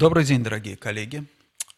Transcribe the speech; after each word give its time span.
Добрый 0.00 0.24
день, 0.24 0.42
дорогие 0.42 0.78
коллеги. 0.78 1.26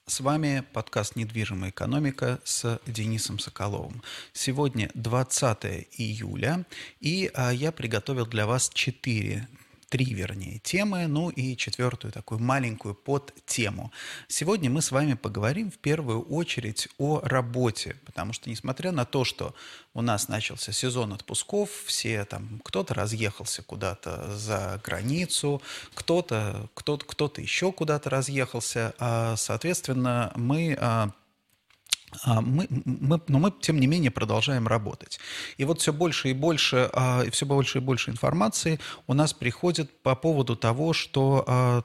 С 0.06 0.20
вами 0.20 0.62
подкаст 0.72 1.16
«Недвижимая 1.16 1.70
экономика» 1.70 2.38
с 2.44 2.80
Денисом 2.86 3.40
Соколовым. 3.40 4.00
Сегодня 4.32 4.92
20 4.94 5.88
июля, 5.98 6.64
и 7.00 7.32
а, 7.34 7.50
я 7.50 7.72
приготовил 7.72 8.24
для 8.24 8.46
вас 8.46 8.70
четыре 8.72 9.48
три, 9.92 10.14
вернее, 10.14 10.58
темы, 10.60 11.06
ну 11.06 11.28
и 11.28 11.54
четвертую 11.54 12.12
такую 12.12 12.40
маленькую 12.40 12.94
подтему. 12.94 13.92
Сегодня 14.26 14.70
мы 14.70 14.80
с 14.80 14.90
вами 14.90 15.12
поговорим 15.12 15.70
в 15.70 15.76
первую 15.76 16.22
очередь 16.22 16.88
о 16.96 17.20
работе, 17.22 17.96
потому 18.06 18.32
что 18.32 18.48
несмотря 18.48 18.90
на 18.90 19.04
то, 19.04 19.24
что 19.24 19.54
у 19.92 20.00
нас 20.00 20.28
начался 20.28 20.72
сезон 20.72 21.12
отпусков, 21.12 21.68
все 21.84 22.24
там, 22.24 22.62
кто-то 22.64 22.94
разъехался 22.94 23.62
куда-то 23.62 24.34
за 24.34 24.80
границу, 24.82 25.60
кто-то 25.92 26.70
кто 26.72 26.94
-то, 26.94 27.04
кто 27.06 27.26
-то 27.26 27.42
еще 27.42 27.70
куда-то 27.70 28.08
разъехался, 28.08 28.94
а, 28.98 29.36
соответственно, 29.36 30.32
мы 30.36 30.74
а, 30.80 31.10
мы, 32.26 32.66
мы, 32.68 33.20
но 33.28 33.38
мы, 33.38 33.52
тем 33.60 33.80
не 33.80 33.86
менее, 33.86 34.10
продолжаем 34.10 34.68
работать. 34.68 35.18
И 35.56 35.64
вот 35.64 35.80
все 35.80 35.92
больше 35.92 36.30
и 36.30 36.32
больше, 36.32 36.90
а, 36.92 37.24
все 37.30 37.46
больше 37.46 37.78
и 37.78 37.80
больше 37.80 38.10
информации 38.10 38.78
у 39.06 39.14
нас 39.14 39.32
приходит 39.32 39.90
по 40.02 40.14
поводу 40.14 40.56
того, 40.56 40.92
что 40.92 41.44
а, 41.46 41.82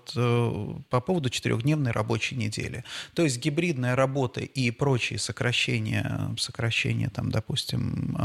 по 0.90 1.02
поводу 1.02 1.30
четырехдневной 1.30 1.91
рабочей 1.91 2.35
недели. 2.35 2.84
То 3.13 3.24
есть 3.24 3.40
гибридная 3.40 3.96
работа 3.96 4.41
и 4.41 4.71
прочие 4.71 5.20
сокращения, 5.20 6.35
сокращения 6.38 7.10
там, 7.10 7.32
допустим, 7.32 8.16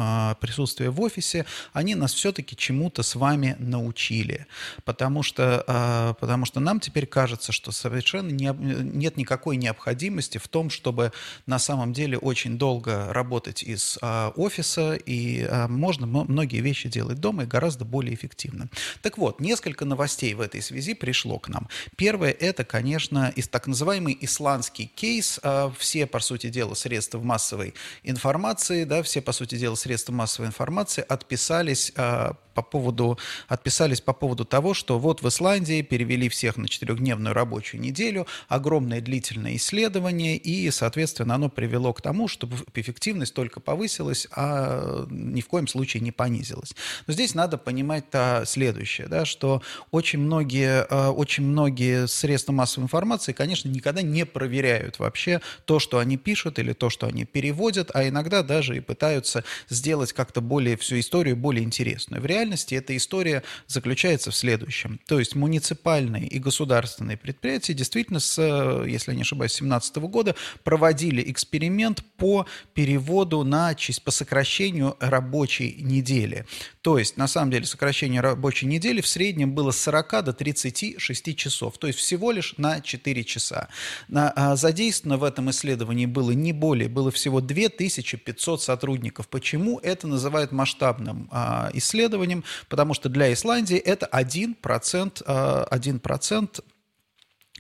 присутствия 0.41 0.91
в 0.91 1.01
офисе, 1.01 1.47
они 1.73 1.95
нас 1.95 2.15
все-таки 2.15 2.57
чему-то 2.57 3.03
с 3.03 3.15
вами 3.15 3.57
научили. 3.59 4.47
Потому 4.85 5.23
что, 5.23 6.17
потому 6.21 6.45
что 6.45 6.61
нам 6.61 6.81
теперь 6.81 7.07
кажется, 7.07 7.53
что 7.53 7.73
совершенно 7.73 8.31
не, 8.31 8.53
нет 8.55 9.17
никакой 9.17 9.57
необходимости 9.57 10.39
в 10.39 10.49
том, 10.49 10.71
чтобы 10.71 11.13
на 11.47 11.59
самом 11.59 11.92
деле 11.93 12.19
очень 12.19 12.59
долго 12.59 13.13
работать 13.13 13.63
из 13.63 13.99
а, 14.03 14.33
офиса, 14.37 14.95
и 14.95 15.43
а, 15.43 15.69
можно 15.69 16.07
многие 16.07 16.61
вещи 16.61 16.89
делать 16.89 17.19
дома 17.21 17.45
и 17.45 17.47
гораздо 17.47 17.85
более 17.85 18.15
эффективно. 18.15 18.69
Так 19.03 19.19
вот, 19.19 19.41
несколько 19.41 19.85
новостей 19.85 20.35
в 20.35 20.41
этой 20.41 20.63
связи 20.63 20.95
пришло 20.95 21.39
к 21.39 21.49
нам. 21.49 21.69
Первое– 21.97 22.31
это, 22.41 22.65
конечно, 22.65 23.33
из 23.35 23.49
так 23.49 23.67
называемый 23.67 24.17
исландский 24.21 24.87
кейс. 24.87 25.41
А, 25.43 25.73
все, 25.79 26.07
по 26.07 26.21
сути 26.21 26.49
дела, 26.49 26.75
средства 26.75 27.21
массовой 27.21 27.75
информации, 28.03 28.85
да, 28.85 29.03
все, 29.03 29.21
по 29.21 29.33
сути 29.33 29.57
дела, 29.57 29.75
средства 29.75 30.13
массовой 30.13 30.49
информации 30.49 31.05
отписались 31.09 31.93
а, 31.97 32.35
по 32.53 32.63
поводу, 32.63 33.19
отписались 33.49 34.01
по 34.01 34.13
поводу 34.13 34.45
того, 34.45 34.75
что 34.75 34.99
вот 34.99 35.23
в 35.23 35.29
Исландии 35.29 35.83
перевели 35.83 36.29
всех 36.29 36.57
на 36.57 36.69
четырехдневную 36.69 37.35
рабочую 37.35 37.81
неделю, 37.81 38.27
огромное 38.49 39.01
длительное 39.01 39.57
исследование, 39.57 40.37
и, 40.37 40.71
соответственно, 40.71 41.35
оно 41.35 41.49
привело 41.49 41.93
к 41.93 42.01
тому, 42.01 42.29
чтобы 42.29 42.57
эффективность 42.75 43.35
только 43.35 43.61
повысилась, 43.61 44.27
а 44.35 45.07
ни 45.11 45.41
в 45.41 45.49
коем 45.49 45.67
случае 45.67 46.03
не 46.03 46.13
понизилась. 46.13 46.75
Но 47.07 47.13
здесь 47.13 47.35
надо 47.35 47.59
понимать 47.59 48.05
-то 48.11 48.45
следующее, 48.47 49.09
да, 49.09 49.25
что 49.25 49.63
очень 49.91 50.21
многие, 50.21 50.87
а, 50.91 51.11
очень 51.11 51.45
многие 51.45 52.07
средства 52.07 52.53
массовой 52.53 52.85
информации, 52.85 53.33
конечно, 53.33 53.69
никогда 53.69 54.03
не 54.03 54.25
проверяют 54.25 54.99
вообще 54.99 55.41
то, 55.65 55.79
что 55.79 55.99
они 55.99 56.17
пишут 56.17 56.59
или 56.59 56.73
то, 56.73 56.91
что 56.91 57.07
они 57.07 57.25
переводят, 57.25 57.91
а 57.95 58.07
иногда 58.09 58.43
даже 58.43 58.77
и 58.77 58.81
пытаются 58.81 59.45
сделать 59.69 60.13
как-то 60.13 60.41
более 60.41 60.77
всю 60.77 60.99
историю 60.99 61.37
более 61.37 61.65
интересную. 61.65 62.23
В 62.23 62.27
реальности 62.27 62.42
эта 62.77 62.97
история 62.97 63.43
заключается 63.67 64.31
в 64.31 64.35
следующем. 64.35 65.01
То 65.07 65.19
есть 65.19 65.35
муниципальные 65.35 66.27
и 66.27 66.39
государственные 66.39 67.17
предприятия 67.17 67.75
действительно, 67.75 68.21
с, 68.21 68.39
если 68.87 69.13
я 69.13 69.17
не 69.17 69.23
ошибаюсь, 69.23 69.53
с 69.53 69.59
2017 69.59 69.97
года 69.99 70.35
проводили 70.65 71.23
эксперимент 71.31 72.05
по 72.17 72.47
переводу 72.75 73.45
на, 73.45 73.75
по 74.05 74.11
сокращению 74.11 74.97
рабочей 75.01 75.77
недели. 75.81 76.47
То 76.81 76.99
есть, 76.99 77.17
на 77.17 77.29
самом 77.29 77.51
деле, 77.51 77.67
сокращение 77.67 78.21
рабочей 78.21 78.67
недели 78.67 79.01
в 79.01 79.07
среднем 79.07 79.53
было 79.53 79.71
с 79.71 79.81
40 79.81 80.25
до 80.25 80.33
36 80.33 81.37
часов, 81.37 81.79
то 81.79 81.87
есть 81.87 81.99
всего 81.99 82.33
лишь 82.33 82.55
на 82.57 82.81
4 82.81 83.25
часа. 83.25 83.69
На, 84.09 84.31
а, 84.31 84.57
задействовано 84.57 85.19
в 85.19 85.25
этом 85.25 85.51
исследовании 85.51 86.07
было 86.07 86.33
не 86.33 86.53
более, 86.53 86.89
было 86.89 87.11
всего 87.11 87.41
2500 87.41 88.63
сотрудников. 88.63 89.29
Почему 89.29 89.79
это 89.79 90.07
называют 90.07 90.53
масштабным 90.53 91.29
а, 91.31 91.71
исследованием? 91.75 92.32
Исследованием, 92.33 92.45
потому 92.69 92.95
что 92.95 93.09
для 93.09 93.33
Исландии 93.33 93.77
это 93.77 94.09
1%, 94.13 95.69
1% 95.71 96.61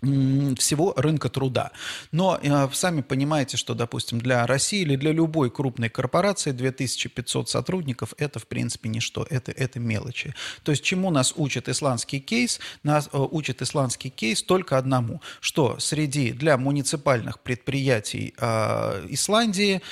всего 0.02 0.94
рынка 0.96 1.28
труда. 1.28 1.70
Но 2.10 2.36
э, 2.42 2.68
сами 2.72 3.02
понимаете, 3.02 3.56
что, 3.56 3.74
допустим, 3.74 4.20
для 4.20 4.44
России 4.48 4.80
или 4.80 4.96
для 4.96 5.12
любой 5.12 5.48
крупной 5.48 5.90
корпорации 5.90 6.50
2500 6.50 7.48
сотрудников– 7.48 8.12
это, 8.18 8.40
в 8.40 8.48
принципе, 8.48 8.88
ничто, 8.88 9.24
это, 9.30 9.52
это 9.52 9.78
мелочи. 9.78 10.34
То 10.64 10.72
есть 10.72 10.82
чему 10.82 11.10
нас 11.10 11.32
учит 11.36 11.68
исландский 11.68 12.18
кейс? 12.18 12.58
Нас 12.82 13.10
э, 13.12 13.16
учит 13.30 13.62
исландский 13.62 14.10
кейс 14.10 14.42
только 14.42 14.76
одному, 14.76 15.22
что 15.40 15.78
среди 15.78 16.32
для 16.32 16.56
муниципальных 16.56 17.38
предприятий 17.38 18.34
э, 18.36 19.06
Исландии 19.08 19.82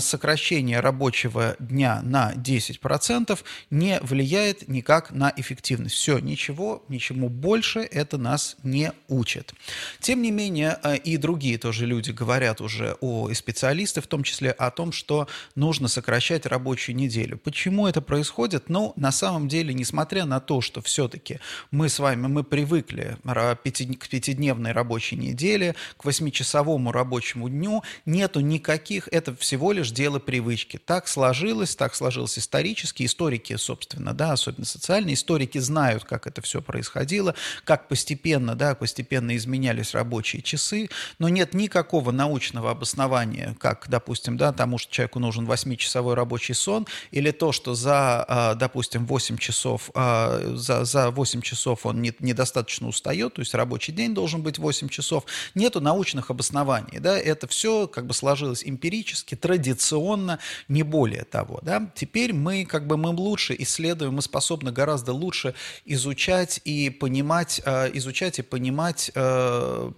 сокращение 0.00 0.80
рабочего 0.80 1.56
дня 1.58 2.00
на 2.02 2.32
10% 2.34 3.38
не 3.70 3.98
влияет 4.00 4.68
никак 4.68 5.10
на 5.10 5.32
эффективность. 5.36 5.94
Все, 5.94 6.18
ничего, 6.18 6.84
ничему 6.88 7.28
больше 7.28 7.80
это 7.80 8.18
нас 8.18 8.56
не 8.62 8.92
учит. 9.08 9.54
Тем 10.00 10.22
не 10.22 10.30
менее, 10.30 10.78
а, 10.82 10.94
и 10.94 11.16
другие 11.16 11.58
тоже 11.58 11.86
люди 11.86 12.10
говорят 12.10 12.60
уже 12.60 12.96
о, 13.00 13.28
и 13.30 13.34
специалисты 13.34 14.00
в 14.00 14.06
том 14.06 14.22
числе, 14.22 14.50
о 14.50 14.70
том, 14.70 14.92
что 14.92 15.28
нужно 15.54 15.88
сокращать 15.88 16.46
рабочую 16.46 16.96
неделю. 16.96 17.38
Почему 17.38 17.86
это 17.86 18.00
происходит? 18.00 18.68
Ну, 18.68 18.92
на 18.96 19.12
самом 19.12 19.48
деле, 19.48 19.74
несмотря 19.74 20.24
на 20.24 20.40
то, 20.40 20.60
что 20.60 20.82
все-таки 20.82 21.40
мы 21.70 21.88
с 21.88 21.98
вами, 21.98 22.26
мы 22.26 22.44
привыкли 22.44 23.16
к 23.24 24.08
пятидневной 24.08 24.72
рабочей 24.72 25.16
неделе, 25.16 25.74
к 25.96 26.04
восьмичасовому 26.04 26.92
рабочему 26.92 27.48
дню, 27.48 27.82
нету 28.04 28.40
никаких, 28.40 29.08
это 29.10 29.34
всего 29.36 29.69
лишь 29.72 29.90
дело 29.90 30.18
привычки. 30.18 30.78
Так 30.78 31.08
сложилось, 31.08 31.76
так 31.76 31.94
сложилось 31.94 32.38
исторически. 32.38 33.04
Историки, 33.04 33.56
собственно, 33.56 34.12
да, 34.12 34.32
особенно 34.32 34.64
социальные 34.64 35.14
историки 35.14 35.58
знают, 35.58 36.04
как 36.04 36.26
это 36.26 36.42
все 36.42 36.62
происходило, 36.62 37.34
как 37.64 37.88
постепенно, 37.88 38.54
да, 38.54 38.74
постепенно 38.74 39.36
изменялись 39.36 39.94
рабочие 39.94 40.42
часы, 40.42 40.88
но 41.18 41.28
нет 41.28 41.54
никакого 41.54 42.10
научного 42.10 42.70
обоснования, 42.70 43.56
как, 43.58 43.86
допустим, 43.88 44.36
да, 44.36 44.52
тому, 44.52 44.78
что 44.78 44.92
человеку 44.92 45.18
нужен 45.18 45.46
8-часовой 45.46 46.14
рабочий 46.14 46.54
сон, 46.54 46.86
или 47.10 47.30
то, 47.30 47.52
что 47.52 47.74
за, 47.74 48.24
а, 48.28 48.54
допустим, 48.54 49.06
8 49.06 49.38
часов, 49.38 49.90
а, 49.94 50.54
за, 50.54 50.84
за 50.84 51.10
8 51.10 51.42
часов 51.42 51.86
он 51.86 52.02
не, 52.02 52.12
недостаточно 52.20 52.88
устает, 52.88 53.34
то 53.34 53.40
есть 53.40 53.54
рабочий 53.54 53.92
день 53.92 54.14
должен 54.14 54.42
быть 54.42 54.58
8 54.58 54.88
часов. 54.88 55.24
Нету 55.54 55.80
научных 55.80 56.30
обоснований, 56.30 56.98
да, 56.98 57.18
это 57.18 57.46
все 57.46 57.86
как 57.86 58.06
бы 58.06 58.14
сложилось 58.14 58.62
эмпирически, 58.64 59.34
традиционно, 59.34 59.59
традиционно, 59.60 60.38
не 60.68 60.82
более 60.82 61.24
того. 61.24 61.60
Да? 61.62 61.90
Теперь 61.94 62.32
мы 62.32 62.64
как 62.64 62.86
бы 62.86 62.96
мы 62.96 63.10
лучше 63.10 63.54
исследуем, 63.58 64.14
мы 64.14 64.22
способны 64.22 64.72
гораздо 64.72 65.12
лучше 65.12 65.54
изучать 65.84 66.60
и 66.64 66.90
понимать, 66.90 67.60
э, 67.64 67.90
изучать 67.94 68.38
и 68.38 68.42
понимать 68.42 69.10
э, 69.14 69.90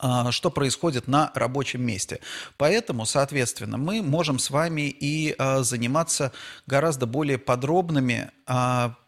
э, 0.00 0.30
что 0.30 0.50
происходит 0.50 1.08
на 1.08 1.32
рабочем 1.34 1.82
месте. 1.82 2.20
Поэтому, 2.56 3.06
соответственно, 3.06 3.76
мы 3.76 4.02
можем 4.02 4.38
с 4.38 4.50
вами 4.50 4.82
и 4.82 5.36
заниматься 5.60 6.32
гораздо 6.66 7.06
более 7.06 7.38
подробными 7.38 8.30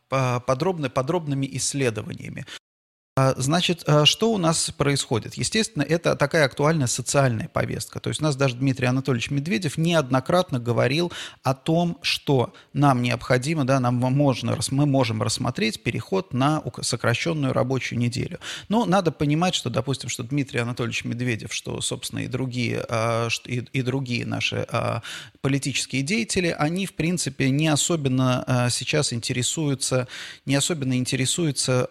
подробно, 0.08 0.90
подробными 0.90 1.48
исследованиями. 1.52 2.44
А, 3.20 3.34
значит, 3.36 3.82
а, 3.86 4.06
что 4.06 4.32
у 4.32 4.38
нас 4.38 4.70
происходит? 4.70 5.34
Естественно, 5.34 5.82
это 5.82 6.16
такая 6.16 6.46
актуальная 6.46 6.86
социальная 6.86 7.48
повестка. 7.48 8.00
То 8.00 8.08
есть 8.08 8.22
у 8.22 8.24
нас 8.24 8.34
даже 8.34 8.56
Дмитрий 8.56 8.86
Анатольевич 8.86 9.30
Медведев 9.30 9.76
неоднократно 9.76 10.58
говорил 10.58 11.12
о 11.42 11.52
том, 11.52 11.98
что 12.00 12.54
нам 12.72 13.02
необходимо, 13.02 13.66
да, 13.66 13.78
нам 13.78 13.96
можно, 13.96 14.58
мы 14.70 14.86
можем 14.86 15.20
рассмотреть 15.22 15.82
переход 15.82 16.32
на 16.32 16.62
сокращенную 16.80 17.52
рабочую 17.52 17.98
неделю. 17.98 18.38
Но 18.70 18.86
надо 18.86 19.12
понимать, 19.12 19.54
что, 19.54 19.68
допустим, 19.68 20.08
что 20.08 20.22
Дмитрий 20.22 20.60
Анатольевич 20.60 21.04
Медведев, 21.04 21.52
что, 21.52 21.82
собственно, 21.82 22.20
и 22.20 22.26
другие, 22.26 22.82
а, 22.88 23.28
и, 23.44 23.82
другие 23.82 24.24
наши 24.24 24.66
политические 25.42 26.02
деятели, 26.02 26.54
они, 26.58 26.86
в 26.86 26.94
принципе, 26.94 27.50
не 27.50 27.68
особенно 27.68 28.68
сейчас 28.70 29.12
интересуются, 29.12 30.08
не 30.46 30.54
особенно 30.54 30.96
интересуются 30.96 31.86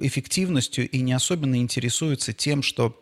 эффективностью 0.00 0.21
эффективностью 0.22 0.88
и 0.88 1.00
не 1.00 1.12
особенно 1.12 1.56
интересуются 1.56 2.32
тем, 2.32 2.62
что 2.62 2.98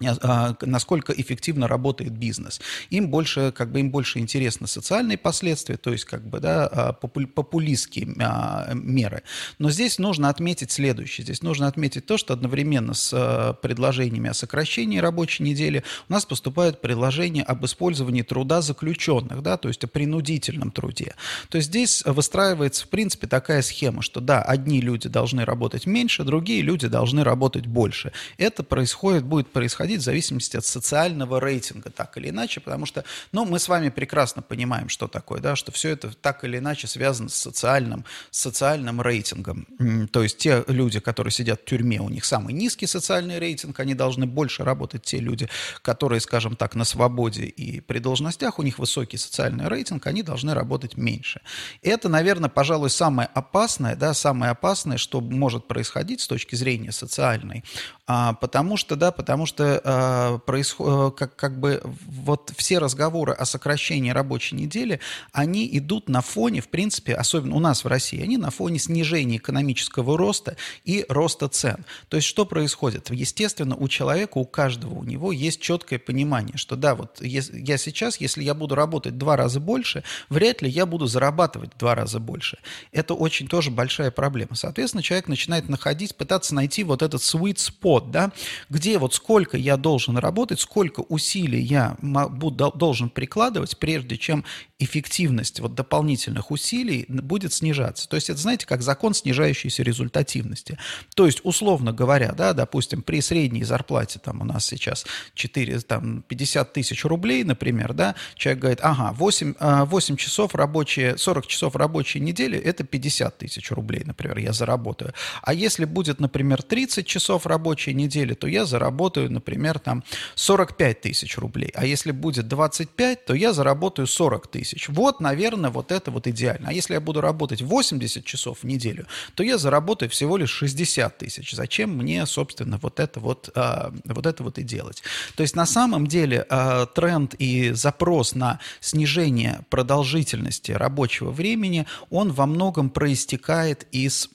насколько 0.00 1.12
эффективно 1.12 1.68
работает 1.68 2.12
бизнес. 2.12 2.60
Им 2.90 3.08
больше, 3.08 3.52
как 3.52 3.70
бы, 3.70 3.80
им 3.80 3.90
больше 3.90 4.18
интересны 4.18 4.66
социальные 4.66 5.18
последствия, 5.18 5.76
то 5.76 5.92
есть, 5.92 6.04
как 6.04 6.26
бы, 6.26 6.40
да, 6.40 6.66
а, 6.66 6.92
популистские 6.92 8.14
а, 8.20 8.72
меры. 8.74 9.22
Но 9.58 9.70
здесь 9.70 9.98
нужно 9.98 10.28
отметить 10.28 10.72
следующее. 10.72 11.24
Здесь 11.24 11.42
нужно 11.42 11.68
отметить 11.68 12.06
то, 12.06 12.18
что 12.18 12.34
одновременно 12.34 12.94
с 12.94 13.58
предложениями 13.62 14.30
о 14.30 14.34
сокращении 14.34 14.98
рабочей 14.98 15.44
недели 15.44 15.84
у 16.08 16.12
нас 16.12 16.26
поступают 16.26 16.80
предложения 16.80 17.42
об 17.42 17.64
использовании 17.64 18.22
труда 18.22 18.62
заключенных, 18.62 19.42
да, 19.42 19.56
то 19.56 19.68
есть 19.68 19.84
о 19.84 19.86
принудительном 19.86 20.70
труде. 20.70 21.14
То 21.50 21.56
есть 21.56 21.68
здесь 21.68 22.02
выстраивается, 22.04 22.84
в 22.84 22.88
принципе, 22.88 23.26
такая 23.26 23.62
схема, 23.62 24.02
что, 24.02 24.20
да, 24.20 24.42
одни 24.42 24.80
люди 24.80 25.08
должны 25.08 25.44
работать 25.44 25.86
меньше, 25.86 26.24
другие 26.24 26.62
люди 26.62 26.88
должны 26.88 27.22
работать 27.22 27.66
больше. 27.66 28.12
Это 28.38 28.62
происходит, 28.64 29.24
будет 29.24 29.48
происходить 29.48 29.83
происходить 29.84 30.00
в 30.00 30.04
зависимости 30.04 30.56
от 30.56 30.64
социального 30.64 31.40
рейтинга, 31.40 31.90
так 31.90 32.16
или 32.16 32.30
иначе, 32.30 32.60
потому 32.60 32.86
что, 32.86 33.04
ну, 33.32 33.44
мы 33.44 33.58
с 33.58 33.68
вами 33.68 33.90
прекрасно 33.90 34.40
понимаем, 34.40 34.88
что 34.88 35.08
такое, 35.08 35.40
да, 35.40 35.56
что 35.56 35.72
все 35.72 35.90
это 35.90 36.10
так 36.22 36.44
или 36.44 36.56
иначе 36.56 36.86
связано 36.86 37.28
с 37.28 37.34
социальным, 37.34 38.04
с 38.30 38.40
социальным 38.40 39.02
рейтингом. 39.02 39.66
То 40.10 40.22
есть 40.22 40.38
те 40.38 40.64
люди, 40.68 41.00
которые 41.00 41.32
сидят 41.32 41.60
в 41.60 41.64
тюрьме, 41.66 42.00
у 42.00 42.08
них 42.08 42.24
самый 42.24 42.54
низкий 42.54 42.86
социальный 42.86 43.38
рейтинг, 43.38 43.78
они 43.80 43.94
должны 43.94 44.26
больше 44.26 44.64
работать. 44.64 45.02
Те 45.02 45.18
люди, 45.18 45.48
которые, 45.82 46.20
скажем 46.20 46.56
так, 46.56 46.74
на 46.74 46.84
свободе 46.84 47.44
и 47.44 47.80
при 47.80 47.98
должностях, 47.98 48.58
у 48.58 48.62
них 48.62 48.78
высокий 48.78 49.18
социальный 49.18 49.68
рейтинг, 49.68 50.06
они 50.06 50.22
должны 50.22 50.54
работать 50.54 50.96
меньше. 50.96 51.40
Это, 51.82 52.08
наверное, 52.08 52.48
пожалуй, 52.48 52.88
самое 52.88 53.28
опасное, 53.34 53.96
да, 53.96 54.14
самое 54.14 54.52
опасное, 54.52 54.96
что 54.96 55.20
может 55.20 55.68
происходить 55.68 56.22
с 56.22 56.26
точки 56.26 56.56
зрения 56.56 56.92
социальной, 56.92 57.64
а, 58.06 58.34
потому 58.34 58.76
что, 58.76 58.96
да, 58.96 59.12
потому 59.12 59.46
что 59.46 59.73
а, 59.82 60.38
происход, 60.38 61.16
как, 61.16 61.36
как 61.36 61.58
бы 61.58 61.82
вот 61.84 62.52
все 62.56 62.78
разговоры 62.78 63.32
о 63.32 63.44
сокращении 63.44 64.10
рабочей 64.10 64.56
недели, 64.56 65.00
они 65.32 65.68
идут 65.78 66.08
на 66.08 66.20
фоне, 66.20 66.60
в 66.60 66.68
принципе, 66.68 67.14
особенно 67.14 67.56
у 67.56 67.60
нас 67.60 67.84
в 67.84 67.88
России, 67.88 68.22
они 68.22 68.36
на 68.36 68.50
фоне 68.50 68.78
снижения 68.78 69.36
экономического 69.36 70.16
роста 70.16 70.56
и 70.84 71.04
роста 71.08 71.48
цен. 71.48 71.84
То 72.08 72.16
есть 72.16 72.28
что 72.28 72.44
происходит? 72.44 73.10
Естественно, 73.10 73.76
у 73.76 73.88
человека, 73.88 74.38
у 74.38 74.44
каждого, 74.44 74.94
у 74.94 75.04
него 75.04 75.32
есть 75.32 75.60
четкое 75.60 75.98
понимание, 75.98 76.56
что 76.56 76.76
да, 76.76 76.94
вот 76.94 77.20
я 77.20 77.42
сейчас, 77.78 78.20
если 78.20 78.42
я 78.42 78.54
буду 78.54 78.74
работать 78.74 79.18
два 79.18 79.36
раза 79.36 79.60
больше, 79.60 80.04
вряд 80.28 80.62
ли 80.62 80.68
я 80.68 80.86
буду 80.86 81.06
зарабатывать 81.06 81.70
два 81.78 81.94
раза 81.94 82.20
больше. 82.20 82.58
Это 82.92 83.14
очень 83.14 83.48
тоже 83.48 83.70
большая 83.70 84.10
проблема. 84.10 84.54
Соответственно, 84.54 85.02
человек 85.02 85.28
начинает 85.28 85.68
находить, 85.68 86.14
пытаться 86.16 86.54
найти 86.54 86.84
вот 86.84 87.02
этот 87.02 87.20
sweet 87.22 87.56
spot, 87.56 88.10
да, 88.10 88.32
где 88.68 88.98
вот 88.98 89.14
сколько 89.14 89.56
я 89.64 89.76
должен 89.76 90.18
работать, 90.18 90.60
сколько 90.60 91.00
усилий 91.00 91.62
я 91.62 91.96
буду, 92.00 92.72
должен 92.74 93.08
прикладывать, 93.08 93.78
прежде 93.78 94.16
чем 94.16 94.44
эффективность 94.80 95.60
вот 95.60 95.74
дополнительных 95.74 96.50
усилий 96.50 97.06
будет 97.08 97.52
снижаться. 97.52 98.08
То 98.08 98.16
есть 98.16 98.28
это, 98.28 98.40
знаете, 98.40 98.66
как 98.66 98.82
закон 98.82 99.14
снижающейся 99.14 99.82
результативности. 99.82 100.78
То 101.14 101.26
есть, 101.26 101.40
условно 101.44 101.92
говоря, 101.92 102.32
да, 102.32 102.52
допустим, 102.52 103.02
при 103.02 103.20
средней 103.20 103.64
зарплате 103.64 104.18
там 104.18 104.40
у 104.40 104.44
нас 104.44 104.66
сейчас 104.66 105.06
4, 105.34 105.80
там, 105.80 106.22
50 106.22 106.72
тысяч 106.72 107.04
рублей, 107.04 107.44
например, 107.44 107.92
да, 107.92 108.16
человек 108.34 108.60
говорит, 108.60 108.80
ага, 108.82 109.12
8, 109.12 109.54
8 109.60 110.14
а, 110.14 110.18
часов 110.18 110.54
рабочие, 110.54 111.18
40 111.18 111.46
часов 111.46 111.76
рабочей 111.76 112.18
недели, 112.20 112.58
это 112.58 112.84
50 112.84 113.38
тысяч 113.38 113.70
рублей, 113.70 114.02
например, 114.04 114.38
я 114.38 114.52
заработаю. 114.52 115.14
А 115.42 115.54
если 115.54 115.84
будет, 115.84 116.18
например, 116.20 116.62
30 116.62 117.06
часов 117.06 117.46
рабочей 117.46 117.94
недели, 117.94 118.34
то 118.34 118.48
я 118.48 118.64
заработаю, 118.64 119.30
например, 119.30 119.78
там 119.78 120.02
45 120.34 121.00
тысяч 121.00 121.38
рублей. 121.38 121.70
А 121.74 121.86
если 121.86 122.10
будет 122.10 122.48
25, 122.48 123.24
то 123.24 123.34
я 123.34 123.52
заработаю 123.52 124.06
40 124.06 124.48
тысяч 124.48 124.73
тысяч. 124.74 124.88
Вот, 124.88 125.20
наверное, 125.20 125.70
вот 125.70 125.92
это 125.92 126.10
вот 126.10 126.26
идеально. 126.26 126.68
А 126.68 126.72
если 126.72 126.94
я 126.94 127.00
буду 127.00 127.20
работать 127.20 127.62
80 127.62 128.24
часов 128.24 128.58
в 128.62 128.64
неделю, 128.64 129.06
то 129.34 129.42
я 129.42 129.58
заработаю 129.58 130.10
всего 130.10 130.36
лишь 130.36 130.50
60 130.50 131.18
тысяч. 131.18 131.52
Зачем 131.52 131.96
мне, 131.96 132.26
собственно, 132.26 132.78
вот 132.82 133.00
это 133.00 133.20
вот, 133.20 133.50
а, 133.54 133.92
вот 134.04 134.26
это 134.26 134.42
вот 134.42 134.58
и 134.58 134.62
делать? 134.62 135.02
То 135.36 135.42
есть 135.42 135.56
на 135.56 135.66
самом 135.66 136.06
деле 136.06 136.46
а, 136.48 136.86
тренд 136.86 137.34
и 137.34 137.72
запрос 137.72 138.34
на 138.34 138.60
снижение 138.80 139.60
продолжительности 139.70 140.72
рабочего 140.72 141.30
времени, 141.30 141.86
он 142.10 142.32
во 142.32 142.46
многом 142.46 142.90
проистекает 142.90 143.86
из 143.92 144.28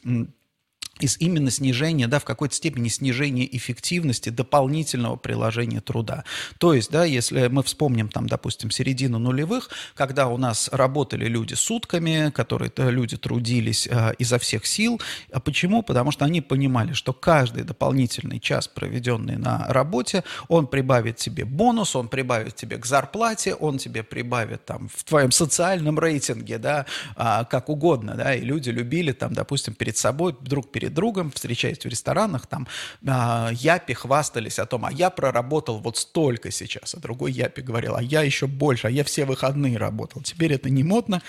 из 1.00 1.18
именно 1.20 1.52
снижения, 1.52 2.08
да, 2.08 2.20
в 2.20 2.26
какой-то 2.26 2.56
степени 2.56 2.90
снижения 2.90 3.48
эффективности 3.56 4.30
дополнительного 4.30 5.16
приложения 5.16 5.82
труда. 5.82 6.24
То 6.58 6.74
есть, 6.74 6.92
да, 6.92 7.06
если 7.06 7.48
мы 7.48 7.64
вспомним 7.64 8.10
там, 8.10 8.28
допустим, 8.28 8.72
середину 8.72 9.20
нулевых, 9.20 9.70
когда 9.96 10.28
у 10.28 10.38
нас 10.38 10.70
работали 10.72 11.26
люди 11.26 11.54
сутками, 11.54 12.32
которые 12.32 12.72
люди 12.78 13.18
трудились 13.18 13.88
э, 13.90 14.14
изо 14.18 14.40
всех 14.40 14.66
сил. 14.66 15.02
А 15.32 15.40
почему? 15.40 15.84
Потому 15.84 16.12
что 16.12 16.26
они 16.26 16.42
понимали, 16.42 16.94
что 16.94 17.14
каждый 17.14 17.64
дополнительный 17.64 18.40
час, 18.40 18.68
проведенный 18.68 19.38
на 19.38 19.66
работе, 19.68 20.24
он 20.48 20.68
прибавит 20.68 21.18
тебе 21.18 21.46
бонус, 21.46 21.96
он 21.96 22.08
прибавит 22.08 22.56
тебе 22.56 22.78
к 22.78 22.86
зарплате, 22.86 23.56
он 23.56 23.78
тебе 23.78 24.04
прибавит 24.04 24.66
там 24.66 24.90
в 24.94 25.04
твоем 25.04 25.32
социальном 25.32 26.00
рейтинге, 26.00 26.58
да, 26.58 26.86
э, 27.16 27.46
как 27.50 27.70
угодно, 27.70 28.16
да, 28.16 28.36
и 28.36 28.42
люди 28.42 28.70
любили 28.70 29.12
там, 29.12 29.34
допустим, 29.34 29.74
перед 29.74 29.98
собой, 29.98 30.36
вдруг 30.40 30.72
перед 30.72 30.89
другом, 30.90 31.32
встречаясь 31.32 31.80
в 31.80 31.86
ресторанах, 31.86 32.48
там 32.48 32.68
э, 33.02 33.50
япи 33.54 33.94
хвастались 33.94 34.60
о 34.60 34.66
том, 34.66 34.86
а 34.86 34.92
я 34.92 35.10
проработал 35.10 35.80
вот 35.80 35.98
столько 35.98 36.52
сейчас, 36.52 36.96
а 36.96 37.00
другой 37.00 37.32
япи 37.32 37.62
говорил, 37.62 37.96
а 37.96 38.02
я 38.02 38.22
еще 38.22 38.48
больше, 38.48 38.88
а 38.88 38.90
я 38.90 39.04
все 39.04 39.26
выходные 39.26 39.78
работал. 39.78 40.22
Теперь 40.22 40.54
это 40.54 40.70
не 40.70 40.84
модно, 40.84 41.22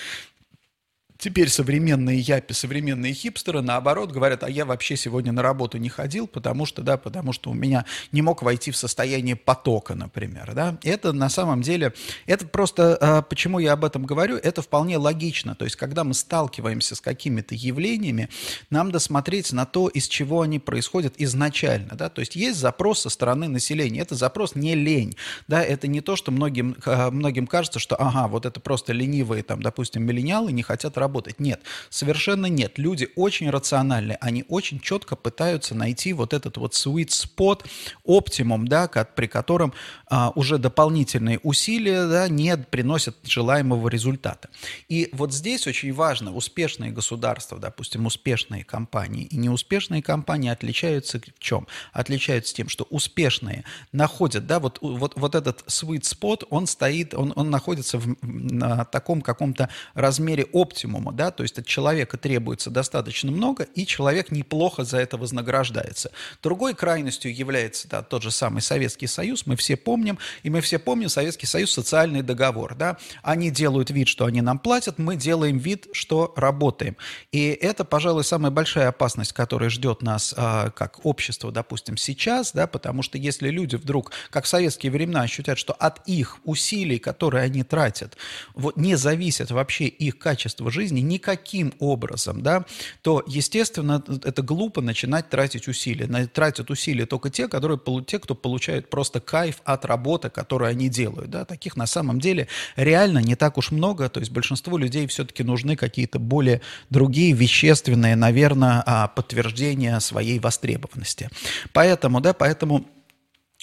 Теперь 1.20 1.50
современные 1.50 2.18
япи, 2.18 2.54
современные 2.54 3.12
хипстеры, 3.12 3.60
наоборот, 3.60 4.10
говорят, 4.10 4.42
а 4.42 4.48
я 4.48 4.64
вообще 4.64 4.96
сегодня 4.96 5.32
на 5.32 5.42
работу 5.42 5.76
не 5.76 5.90
ходил, 5.90 6.26
потому 6.26 6.64
что, 6.64 6.80
да, 6.80 6.96
потому 6.96 7.34
что 7.34 7.50
у 7.50 7.52
меня 7.54 7.84
не 8.10 8.22
мог 8.22 8.40
войти 8.40 8.70
в 8.70 8.76
состояние 8.76 9.36
потока, 9.36 9.94
например, 9.94 10.52
да. 10.54 10.78
Это 10.82 11.12
на 11.12 11.28
самом 11.28 11.60
деле, 11.60 11.92
это 12.24 12.46
просто, 12.46 12.96
а, 13.02 13.20
почему 13.20 13.58
я 13.58 13.74
об 13.74 13.84
этом 13.84 14.06
говорю, 14.06 14.36
это 14.36 14.62
вполне 14.62 14.96
логично. 14.96 15.54
То 15.54 15.66
есть, 15.66 15.76
когда 15.76 16.04
мы 16.04 16.14
сталкиваемся 16.14 16.94
с 16.94 17.02
какими-то 17.02 17.54
явлениями, 17.54 18.30
нам 18.70 18.90
досмотреть 18.90 19.52
на 19.52 19.66
то, 19.66 19.88
из 19.88 20.08
чего 20.08 20.40
они 20.40 20.58
происходят 20.58 21.12
изначально, 21.18 21.96
да. 21.96 22.08
То 22.08 22.20
есть, 22.20 22.34
есть 22.34 22.58
запрос 22.58 23.02
со 23.02 23.10
стороны 23.10 23.46
населения. 23.46 24.00
Это 24.00 24.14
запрос 24.14 24.54
не 24.54 24.74
лень, 24.74 25.14
да, 25.48 25.62
это 25.62 25.86
не 25.86 26.00
то, 26.00 26.16
что 26.16 26.30
многим, 26.30 26.76
а, 26.86 27.10
многим 27.10 27.46
кажется, 27.46 27.78
что, 27.78 27.96
ага, 27.96 28.26
вот 28.26 28.46
это 28.46 28.58
просто 28.58 28.94
ленивые, 28.94 29.42
там, 29.42 29.62
допустим, 29.62 30.02
миллениалы 30.02 30.50
не 30.52 30.62
хотят 30.62 30.96
работать 30.96 31.09
работать. 31.10 31.40
Нет, 31.40 31.60
совершенно 31.88 32.46
нет. 32.46 32.78
Люди 32.78 33.08
очень 33.16 33.50
рациональны, 33.50 34.16
они 34.20 34.44
очень 34.48 34.78
четко 34.78 35.16
пытаются 35.16 35.74
найти 35.74 36.12
вот 36.12 36.32
этот 36.32 36.56
вот 36.56 36.74
sweet 36.74 37.08
spot, 37.08 37.66
оптимум, 38.04 38.68
да, 38.68 38.86
при 38.86 39.26
котором 39.26 39.72
а, 40.06 40.30
уже 40.36 40.58
дополнительные 40.58 41.40
усилия 41.42 42.06
да, 42.06 42.28
не 42.28 42.56
приносят 42.56 43.16
желаемого 43.24 43.88
результата. 43.88 44.48
И 44.88 45.08
вот 45.12 45.32
здесь 45.32 45.66
очень 45.66 45.92
важно, 45.92 46.32
успешные 46.32 46.92
государства, 46.92 47.58
допустим, 47.58 48.06
успешные 48.06 48.62
компании 48.64 49.24
и 49.24 49.36
неуспешные 49.36 50.02
компании 50.02 50.50
отличаются 50.50 51.18
в 51.18 51.38
чем? 51.40 51.66
Отличаются 51.92 52.54
тем, 52.54 52.68
что 52.68 52.86
успешные 52.90 53.64
находят, 53.90 54.46
да, 54.46 54.60
вот, 54.60 54.78
вот, 54.80 55.14
вот 55.16 55.34
этот 55.34 55.64
sweet 55.66 56.02
spot, 56.02 56.46
он 56.50 56.68
стоит, 56.68 57.14
он, 57.14 57.32
он 57.34 57.50
находится 57.50 57.98
в 57.98 58.16
на 58.22 58.84
таком 58.84 59.22
каком-то 59.22 59.68
размере 59.94 60.46
оптимума, 60.52 60.99
минимума, 61.00 61.12
да, 61.12 61.30
то 61.30 61.42
есть 61.42 61.58
от 61.58 61.66
человека 61.66 62.16
требуется 62.16 62.70
достаточно 62.70 63.30
много, 63.30 63.64
и 63.74 63.86
человек 63.86 64.30
неплохо 64.30 64.84
за 64.84 64.98
это 64.98 65.16
вознаграждается. 65.16 66.10
Другой 66.42 66.74
крайностью 66.74 67.34
является 67.34 67.88
да, 67.88 68.02
тот 68.02 68.22
же 68.22 68.30
самый 68.30 68.62
Советский 68.62 69.06
Союз, 69.06 69.46
мы 69.46 69.56
все 69.56 69.76
помним, 69.76 70.18
и 70.42 70.50
мы 70.50 70.60
все 70.60 70.78
помним 70.78 71.08
Советский 71.08 71.46
Союз, 71.46 71.72
социальный 71.72 72.22
договор, 72.22 72.74
да, 72.74 72.98
они 73.22 73.50
делают 73.50 73.90
вид, 73.90 74.08
что 74.08 74.24
они 74.24 74.42
нам 74.42 74.58
платят, 74.58 74.98
мы 74.98 75.16
делаем 75.16 75.58
вид, 75.58 75.88
что 75.92 76.32
работаем. 76.36 76.96
И 77.32 77.48
это, 77.48 77.84
пожалуй, 77.84 78.24
самая 78.24 78.50
большая 78.50 78.88
опасность, 78.88 79.32
которая 79.32 79.70
ждет 79.70 80.02
нас 80.02 80.34
а, 80.36 80.70
как 80.70 81.04
общество, 81.04 81.50
допустим, 81.50 81.96
сейчас, 81.96 82.52
да, 82.52 82.66
потому 82.66 83.02
что 83.02 83.18
если 83.18 83.50
люди 83.50 83.76
вдруг, 83.76 84.12
как 84.30 84.44
в 84.44 84.48
советские 84.48 84.92
времена, 84.92 85.22
ощутят, 85.22 85.58
что 85.58 85.72
от 85.72 86.06
их 86.06 86.38
усилий, 86.44 86.98
которые 86.98 87.44
они 87.44 87.62
тратят, 87.62 88.16
вот, 88.54 88.76
не 88.76 88.96
зависит 88.96 89.50
вообще 89.50 89.86
их 89.86 90.18
качество 90.18 90.70
жизни, 90.70 90.89
жизни 90.90 91.00
никаким 91.00 91.72
образом, 91.78 92.42
да, 92.42 92.64
то, 93.02 93.22
естественно, 93.26 94.02
это 94.24 94.42
глупо 94.42 94.80
начинать 94.80 95.28
тратить 95.28 95.68
усилия. 95.68 96.26
Тратят 96.26 96.70
усилия 96.70 97.06
только 97.06 97.30
те, 97.30 97.48
которые, 97.48 97.78
те, 98.06 98.18
кто 98.18 98.34
получают 98.34 98.90
просто 98.90 99.20
кайф 99.20 99.60
от 99.64 99.84
работы, 99.84 100.30
которую 100.30 100.70
они 100.70 100.88
делают. 100.88 101.30
Да. 101.30 101.44
Таких 101.44 101.76
на 101.76 101.86
самом 101.86 102.20
деле 102.20 102.48
реально 102.76 103.18
не 103.18 103.36
так 103.36 103.58
уж 103.58 103.70
много. 103.70 104.08
То 104.08 104.20
есть 104.20 104.32
большинству 104.32 104.76
людей 104.78 105.06
все-таки 105.06 105.42
нужны 105.44 105.76
какие-то 105.76 106.18
более 106.18 106.60
другие 106.90 107.32
вещественные, 107.32 108.16
наверное, 108.16 108.82
а, 108.86 109.08
подтверждения 109.08 110.00
своей 110.00 110.38
востребованности. 110.38 111.30
Поэтому, 111.72 112.20
да, 112.20 112.32
поэтому 112.32 112.86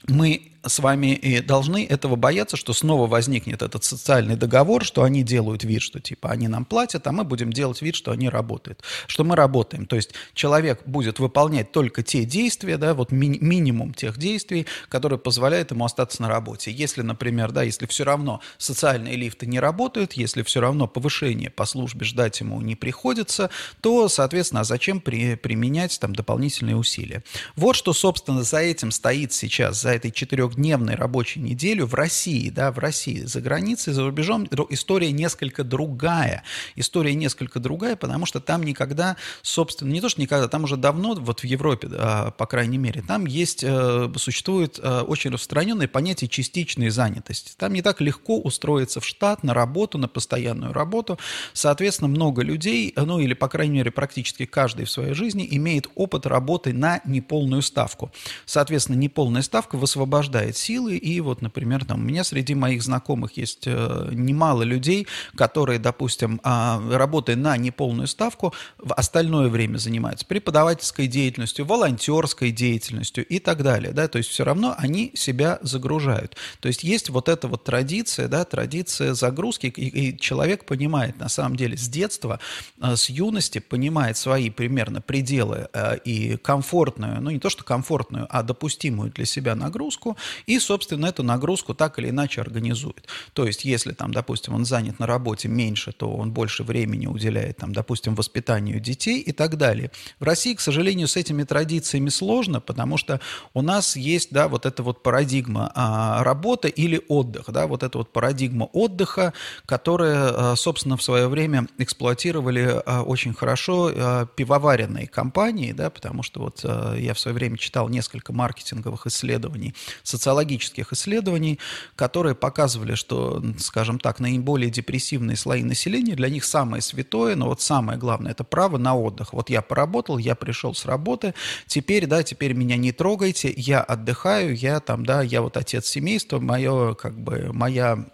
мы 0.07 0.51
с 0.67 0.79
вами 0.79 1.13
и 1.13 1.41
должны 1.41 1.85
этого 1.85 2.15
бояться, 2.15 2.57
что 2.57 2.73
снова 2.73 3.07
возникнет 3.07 3.61
этот 3.61 3.83
социальный 3.83 4.35
договор, 4.35 4.83
что 4.83 5.03
они 5.03 5.23
делают 5.23 5.63
вид, 5.63 5.81
что 5.81 5.99
типа 5.99 6.29
они 6.29 6.47
нам 6.47 6.65
платят, 6.65 7.07
а 7.07 7.11
мы 7.11 7.23
будем 7.23 7.51
делать 7.51 7.81
вид, 7.81 7.95
что 7.95 8.11
они 8.11 8.29
работают, 8.29 8.83
что 9.07 9.23
мы 9.23 9.35
работаем. 9.35 9.85
То 9.85 9.95
есть 9.95 10.11
человек 10.33 10.81
будет 10.85 11.19
выполнять 11.19 11.71
только 11.71 12.03
те 12.03 12.25
действия, 12.25 12.77
да, 12.77 12.93
вот 12.93 13.11
ми- 13.11 13.39
минимум 13.39 13.93
тех 13.93 14.17
действий, 14.17 14.65
которые 14.89 15.19
позволяют 15.19 15.71
ему 15.71 15.85
остаться 15.85 16.21
на 16.21 16.29
работе. 16.29 16.71
Если, 16.71 17.01
например, 17.01 17.51
да, 17.51 17.63
если 17.63 17.85
все 17.85 18.03
равно 18.03 18.41
социальные 18.57 19.15
лифты 19.15 19.45
не 19.45 19.59
работают, 19.59 20.13
если 20.13 20.43
все 20.43 20.61
равно 20.61 20.87
повышение 20.87 21.49
по 21.49 21.65
службе 21.65 22.05
ждать 22.05 22.39
ему 22.39 22.61
не 22.61 22.75
приходится, 22.75 23.49
то, 23.81 24.09
соответственно, 24.09 24.61
а 24.61 24.63
зачем 24.63 25.01
при, 25.01 25.35
применять 25.35 25.99
там 25.99 26.13
дополнительные 26.13 26.75
усилия? 26.75 27.23
Вот 27.55 27.75
что, 27.75 27.93
собственно, 27.93 28.43
за 28.43 28.59
этим 28.59 28.91
стоит 28.91 29.33
сейчас, 29.33 29.81
за 29.81 29.89
этой 29.89 30.11
четырехдневной 30.57 30.95
рабочей 30.95 31.39
неделю 31.39 31.85
в 31.85 31.93
России, 31.93 32.49
да, 32.49 32.71
в 32.71 32.79
России. 32.79 33.21
За 33.21 33.41
границей, 33.41 33.93
за 33.93 34.03
рубежом 34.03 34.47
история 34.69 35.11
несколько 35.11 35.63
другая. 35.63 36.43
История 36.75 37.13
несколько 37.13 37.59
другая, 37.59 37.95
потому 37.95 38.25
что 38.25 38.39
там 38.39 38.63
никогда, 38.63 39.15
собственно, 39.41 39.91
не 39.91 40.01
то, 40.01 40.09
что 40.09 40.21
никогда, 40.21 40.47
там 40.47 40.63
уже 40.63 40.77
давно, 40.77 41.15
вот 41.15 41.41
в 41.41 41.43
Европе, 41.43 41.87
по 41.87 42.45
крайней 42.45 42.77
мере, 42.77 43.03
там 43.07 43.25
есть, 43.25 43.63
э, 43.63 44.09
существует 44.17 44.79
э, 44.81 45.01
очень 45.01 45.31
распространенное 45.31 45.87
понятие 45.87 46.27
частичной 46.27 46.89
занятости. 46.89 47.53
Там 47.57 47.73
не 47.73 47.81
так 47.81 48.01
легко 48.01 48.39
устроиться 48.39 48.99
в 48.99 49.05
штат, 49.05 49.43
на 49.43 49.53
работу, 49.53 49.97
на 49.97 50.07
постоянную 50.07 50.73
работу. 50.73 51.19
Соответственно, 51.53 52.07
много 52.07 52.41
людей, 52.41 52.93
ну 52.95 53.19
или, 53.19 53.33
по 53.33 53.47
крайней 53.47 53.75
мере, 53.75 53.91
практически 53.91 54.45
каждый 54.45 54.85
в 54.85 54.91
своей 54.91 55.13
жизни 55.13 55.47
имеет 55.51 55.87
опыт 55.95 56.25
работы 56.25 56.73
на 56.73 57.01
неполную 57.05 57.61
ставку. 57.61 58.11
Соответственно, 58.45 58.97
неполная 58.97 59.41
ставка 59.41 59.77
высвобождает 59.77 60.46
силы, 60.55 60.95
и 60.95 61.19
вот, 61.19 61.41
например, 61.41 61.83
там, 61.85 62.01
у 62.01 62.03
меня 62.03 62.23
среди 62.23 62.55
моих 62.55 62.83
знакомых 62.83 63.37
есть 63.37 63.63
э, 63.65 64.09
немало 64.11 64.63
людей, 64.63 65.07
которые, 65.35 65.79
допустим, 65.79 66.39
э, 66.43 66.95
работая 66.95 67.35
на 67.35 67.57
неполную 67.57 68.07
ставку, 68.07 68.53
в 68.77 68.93
остальное 68.93 69.49
время 69.49 69.77
занимаются 69.77 70.25
преподавательской 70.25 71.07
деятельностью, 71.07 71.65
волонтерской 71.65 72.51
деятельностью 72.51 73.25
и 73.25 73.39
так 73.39 73.63
далее, 73.63 73.91
да, 73.91 74.07
то 74.07 74.17
есть 74.17 74.29
все 74.29 74.43
равно 74.43 74.75
они 74.77 75.11
себя 75.15 75.59
загружают. 75.61 76.35
То 76.59 76.67
есть 76.67 76.83
есть 76.83 77.09
вот 77.09 77.29
эта 77.29 77.47
вот 77.47 77.63
традиция, 77.63 78.27
да, 78.27 78.45
традиция 78.45 79.13
загрузки, 79.13 79.67
и, 79.67 80.09
и 80.09 80.17
человек 80.17 80.65
понимает, 80.65 81.19
на 81.19 81.29
самом 81.29 81.55
деле, 81.55 81.77
с 81.77 81.87
детства, 81.87 82.39
э, 82.81 82.95
с 82.95 83.09
юности 83.09 83.59
понимает 83.59 84.17
свои 84.17 84.49
примерно 84.49 85.01
пределы 85.01 85.67
э, 85.73 85.97
и 86.03 86.37
комфортную, 86.37 87.21
ну 87.21 87.31
не 87.31 87.39
то 87.39 87.49
что 87.49 87.63
комфортную, 87.63 88.27
а 88.29 88.43
допустимую 88.43 89.11
для 89.11 89.25
себя 89.25 89.55
нагрузку, 89.55 90.17
и, 90.45 90.59
собственно, 90.59 91.07
эту 91.07 91.23
нагрузку 91.23 91.73
так 91.73 91.99
или 91.99 92.09
иначе 92.09 92.41
организует. 92.41 93.07
То 93.33 93.45
есть, 93.45 93.65
если 93.65 93.93
там, 93.93 94.13
допустим, 94.13 94.53
он 94.53 94.65
занят 94.65 94.99
на 94.99 95.07
работе 95.07 95.47
меньше, 95.47 95.91
то 95.91 96.11
он 96.11 96.31
больше 96.31 96.63
времени 96.63 97.07
уделяет, 97.07 97.57
там, 97.57 97.73
допустим, 97.73 98.15
воспитанию 98.15 98.79
детей 98.79 99.19
и 99.19 99.31
так 99.31 99.57
далее. 99.57 99.91
В 100.19 100.23
России, 100.23 100.53
к 100.53 100.61
сожалению, 100.61 101.07
с 101.07 101.15
этими 101.15 101.43
традициями 101.43 102.09
сложно, 102.09 102.59
потому 102.59 102.97
что 102.97 103.19
у 103.53 103.61
нас 103.61 103.95
есть, 103.95 104.31
да, 104.31 104.47
вот 104.47 104.65
эта 104.65 104.83
вот 104.83 105.03
парадигма 105.03 105.71
а, 105.75 106.23
работа 106.23 106.67
или 106.67 107.01
отдых, 107.07 107.45
да, 107.51 107.67
вот 107.67 107.83
эта 107.83 107.97
вот 107.97 108.11
парадигма 108.11 108.65
отдыха, 108.65 109.33
которая, 109.65 110.51
а, 110.51 110.55
собственно, 110.55 110.97
в 110.97 111.03
свое 111.03 111.27
время 111.27 111.67
эксплуатировали 111.77 112.81
а, 112.85 113.03
очень 113.03 113.33
хорошо 113.33 113.91
а, 113.93 114.25
пивоваренные 114.25 115.07
компании, 115.07 115.71
да, 115.71 115.89
потому 115.89 116.23
что 116.23 116.41
вот 116.41 116.63
я 116.97 117.13
в 117.13 117.19
свое 117.19 117.35
время 117.35 117.57
читал 117.57 117.89
несколько 117.89 118.33
маркетинговых 118.33 119.07
исследований, 119.07 119.73
социологических 120.17 120.93
исследований, 120.93 121.59
которые 121.95 122.35
показывали, 122.35 122.95
что, 122.95 123.43
скажем 123.59 123.99
так, 123.99 124.19
наиболее 124.19 124.71
депрессивные 124.71 125.37
слои 125.37 125.63
населения, 125.63 126.15
для 126.15 126.29
них 126.29 126.43
самое 126.43 126.81
святое, 126.81 127.35
но 127.35 127.47
вот 127.47 127.61
самое 127.61 127.99
главное, 127.99 128.31
это 128.31 128.43
право 128.43 128.77
на 128.77 128.95
отдых. 128.95 129.33
Вот 129.33 129.49
я 129.49 129.61
поработал, 129.61 130.17
я 130.17 130.35
пришел 130.35 130.73
с 130.73 130.85
работы, 130.85 131.33
теперь, 131.67 132.07
да, 132.07 132.23
теперь 132.23 132.53
меня 132.53 132.77
не 132.77 132.91
трогайте, 132.91 133.53
я 133.55 133.81
отдыхаю, 133.81 134.55
я 134.55 134.79
там, 134.79 135.05
да, 135.05 135.21
я 135.21 135.41
вот 135.41 135.55
отец 135.55 135.87
семейства, 135.87 136.39
мое, 136.39 136.95
как 136.95 137.17
бы, 137.17 137.51
моя 137.53 138.05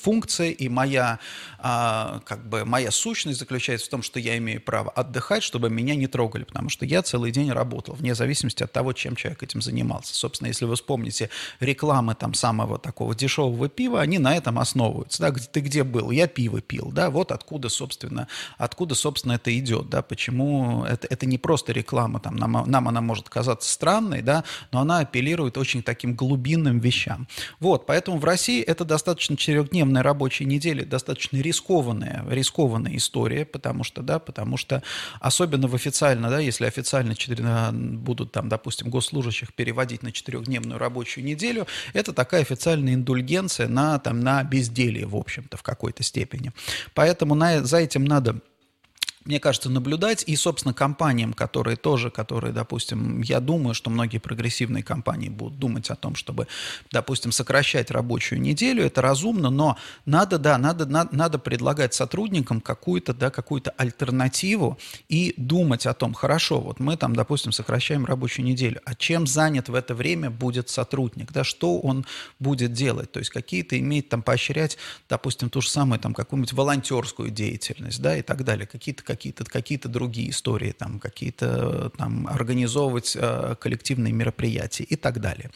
функция 0.00 0.50
и 0.50 0.68
моя, 0.68 1.20
а, 1.58 2.20
как 2.26 2.48
бы, 2.48 2.64
моя 2.64 2.90
сущность 2.90 3.38
заключается 3.38 3.86
в 3.86 3.90
том, 3.90 4.02
что 4.02 4.18
я 4.18 4.36
имею 4.38 4.60
право 4.60 4.90
отдыхать, 4.90 5.42
чтобы 5.42 5.70
меня 5.70 5.94
не 5.94 6.08
трогали, 6.08 6.44
потому 6.44 6.68
что 6.68 6.84
я 6.84 7.02
целый 7.02 7.30
день 7.30 7.52
работал, 7.52 7.94
вне 7.94 8.14
зависимости 8.14 8.64
от 8.64 8.72
того, 8.72 8.92
чем 8.92 9.14
человек 9.14 9.42
этим 9.42 9.62
занимался. 9.62 10.14
Собственно, 10.14 10.48
если 10.48 10.64
вы 10.64 10.74
вспомните 10.74 11.30
рекламы 11.60 12.14
там 12.14 12.34
самого 12.34 12.78
такого 12.78 13.14
дешевого 13.14 13.68
пива, 13.68 14.00
они 14.00 14.18
на 14.18 14.36
этом 14.36 14.58
основываются, 14.58 15.22
да, 15.22 15.32
ты 15.32 15.60
где 15.60 15.84
был? 15.84 16.10
Я 16.10 16.26
пиво 16.26 16.60
пил, 16.60 16.90
да, 16.92 17.10
вот 17.10 17.32
откуда, 17.32 17.68
собственно, 17.68 18.28
откуда, 18.58 18.94
собственно, 18.94 19.32
это 19.32 19.56
идет, 19.58 19.88
да, 19.88 20.02
почему 20.02 20.84
это, 20.84 21.06
это 21.08 21.26
не 21.26 21.38
просто 21.38 21.72
реклама, 21.72 22.20
там, 22.20 22.36
нам, 22.36 22.64
нам 22.66 22.88
она 22.88 23.00
может 23.00 23.28
казаться 23.28 23.70
странной, 23.70 24.22
да, 24.22 24.44
но 24.70 24.80
она 24.80 25.00
апеллирует 25.00 25.58
очень 25.58 25.82
таким 25.82 26.14
глубинным 26.14 26.78
вещам. 26.78 27.26
Вот, 27.60 27.86
поэтому 27.86 28.18
в 28.18 28.24
России 28.24 28.62
это 28.62 28.84
достаточно 28.84 29.36
четырехдневная 29.36 30.02
рабочая 30.02 30.44
неделя, 30.44 30.84
достаточно 30.84 31.36
рискованная, 31.38 32.24
рискованная 32.28 32.96
история, 32.96 33.44
потому 33.44 33.84
что, 33.84 34.02
да, 34.02 34.18
потому 34.18 34.56
что 34.56 34.82
особенно 35.20 35.68
в 35.68 35.74
официально, 35.74 36.30
да, 36.30 36.38
если 36.38 36.66
официально 36.66 37.14
4, 37.14 37.72
будут 37.72 38.32
там, 38.32 38.48
допустим, 38.48 38.90
госслужащих 38.90 39.52
переводить 39.54 40.02
на 40.02 40.12
четырехдневную 40.12 40.78
рабочую 40.78 41.24
неделю, 41.24 41.41
это 41.92 42.12
такая 42.12 42.42
официальная 42.42 42.94
индульгенция 42.94 43.68
на, 43.68 43.98
там, 43.98 44.20
на 44.20 44.42
безделие, 44.44 45.06
в 45.06 45.16
общем-то, 45.16 45.56
в 45.56 45.62
какой-то 45.62 46.02
степени. 46.02 46.52
Поэтому 46.94 47.34
на, 47.34 47.64
за 47.64 47.78
этим 47.78 48.04
надо 48.04 48.40
мне 49.24 49.40
кажется, 49.40 49.70
наблюдать. 49.70 50.24
И, 50.26 50.36
собственно, 50.36 50.74
компаниям, 50.74 51.32
которые 51.32 51.76
тоже, 51.76 52.10
которые, 52.10 52.52
допустим, 52.52 53.22
я 53.22 53.40
думаю, 53.40 53.74
что 53.74 53.90
многие 53.90 54.18
прогрессивные 54.18 54.82
компании 54.82 55.28
будут 55.28 55.58
думать 55.58 55.90
о 55.90 55.96
том, 55.96 56.14
чтобы, 56.14 56.46
допустим, 56.90 57.32
сокращать 57.32 57.90
рабочую 57.90 58.40
неделю. 58.40 58.84
Это 58.84 59.02
разумно, 59.02 59.50
но 59.50 59.76
надо, 60.06 60.38
да, 60.38 60.58
надо, 60.58 60.86
надо, 60.86 61.14
надо 61.14 61.38
предлагать 61.38 61.94
сотрудникам 61.94 62.60
какую-то, 62.60 63.14
да, 63.14 63.30
какую-то 63.30 63.70
альтернативу 63.76 64.78
и 65.08 65.34
думать 65.36 65.86
о 65.86 65.94
том, 65.94 66.14
хорошо, 66.14 66.60
вот 66.60 66.80
мы 66.80 66.96
там, 66.96 67.14
допустим, 67.14 67.52
сокращаем 67.52 68.04
рабочую 68.04 68.46
неделю, 68.46 68.80
а 68.84 68.94
чем 68.94 69.26
занят 69.26 69.68
в 69.68 69.74
это 69.74 69.94
время 69.94 70.30
будет 70.30 70.68
сотрудник, 70.68 71.32
да, 71.32 71.44
что 71.44 71.78
он 71.78 72.04
будет 72.38 72.72
делать, 72.72 73.12
то 73.12 73.18
есть 73.18 73.30
какие-то 73.30 73.78
иметь 73.78 74.08
там 74.08 74.22
поощрять, 74.22 74.78
допустим, 75.08 75.50
ту 75.50 75.60
же 75.60 75.68
самую 75.68 75.98
там 76.00 76.14
какую-нибудь 76.14 76.52
волонтерскую 76.52 77.30
деятельность, 77.30 78.00
да, 78.00 78.16
и 78.16 78.22
так 78.22 78.44
далее, 78.44 78.66
какие-то 78.66 79.02
какие-то 79.12 79.44
какие 79.44 79.78
другие 79.78 80.30
истории, 80.30 80.72
там, 80.72 80.98
какие-то 80.98 81.90
там, 81.98 82.26
организовывать 82.26 83.16
э, 83.18 83.56
коллективные 83.60 84.12
мероприятия 84.12 84.84
и 84.84 84.96
так 84.96 85.20
далее. 85.20 85.50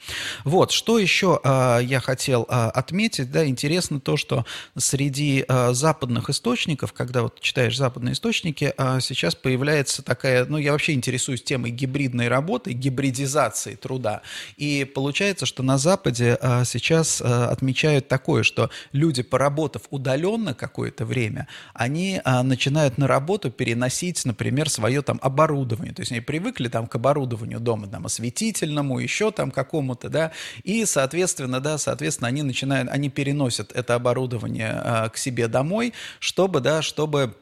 Вот, 0.44 0.72
что 0.72 0.98
еще 0.98 1.40
э, 1.42 1.80
я 1.82 2.00
хотел 2.00 2.46
э, 2.48 2.52
отметить, 2.52 3.30
да, 3.30 3.46
интересно 3.46 3.98
то, 4.00 4.16
что 4.16 4.44
среди 4.76 5.44
э, 5.48 5.72
западных 5.72 6.28
источников, 6.28 6.92
когда 6.92 7.22
вот 7.22 7.40
читаешь 7.40 7.76
западные 7.76 8.12
источники, 8.12 8.74
э, 8.76 8.98
сейчас 9.00 9.34
появляется 9.34 10.02
такая, 10.02 10.44
ну, 10.44 10.58
я 10.58 10.72
вообще 10.72 10.92
интересуюсь 10.92 11.42
темой 11.42 11.70
гибридной 11.70 12.28
работы, 12.28 12.72
гибридизации 12.72 13.74
труда, 13.74 14.20
и 14.56 14.84
получается, 14.84 15.46
что 15.46 15.62
на 15.62 15.78
Западе 15.78 16.36
э, 16.40 16.64
сейчас 16.64 17.20
э, 17.22 17.24
отмечают 17.24 18.08
такое, 18.08 18.42
что 18.42 18.70
люди, 18.92 19.22
поработав 19.22 19.82
удаленно 19.90 20.52
какое-то 20.52 21.06
время, 21.06 21.48
они 21.72 22.20
э, 22.22 22.42
начинают 22.42 22.98
на 22.98 23.06
работу 23.46 23.50
переносить, 23.50 24.24
например, 24.24 24.68
свое 24.68 25.02
там 25.02 25.18
оборудование. 25.22 25.94
То 25.94 26.02
есть 26.02 26.12
они 26.12 26.20
привыкли 26.20 26.68
там 26.68 26.86
к 26.86 26.94
оборудованию 26.96 27.60
дома, 27.60 27.86
там, 27.86 28.06
осветительному, 28.06 28.98
еще 28.98 29.30
там 29.30 29.50
какому-то, 29.50 30.08
да, 30.08 30.32
и, 30.64 30.86
соответственно, 30.86 31.60
да, 31.60 31.78
соответственно, 31.78 32.28
они 32.28 32.42
начинают, 32.42 32.88
они 32.90 33.08
переносят 33.10 33.72
это 33.72 33.94
оборудование 33.94 34.72
а, 34.72 35.08
к 35.08 35.18
себе 35.18 35.48
домой, 35.48 35.92
чтобы, 36.20 36.60
да, 36.60 36.82
чтобы 36.82 37.34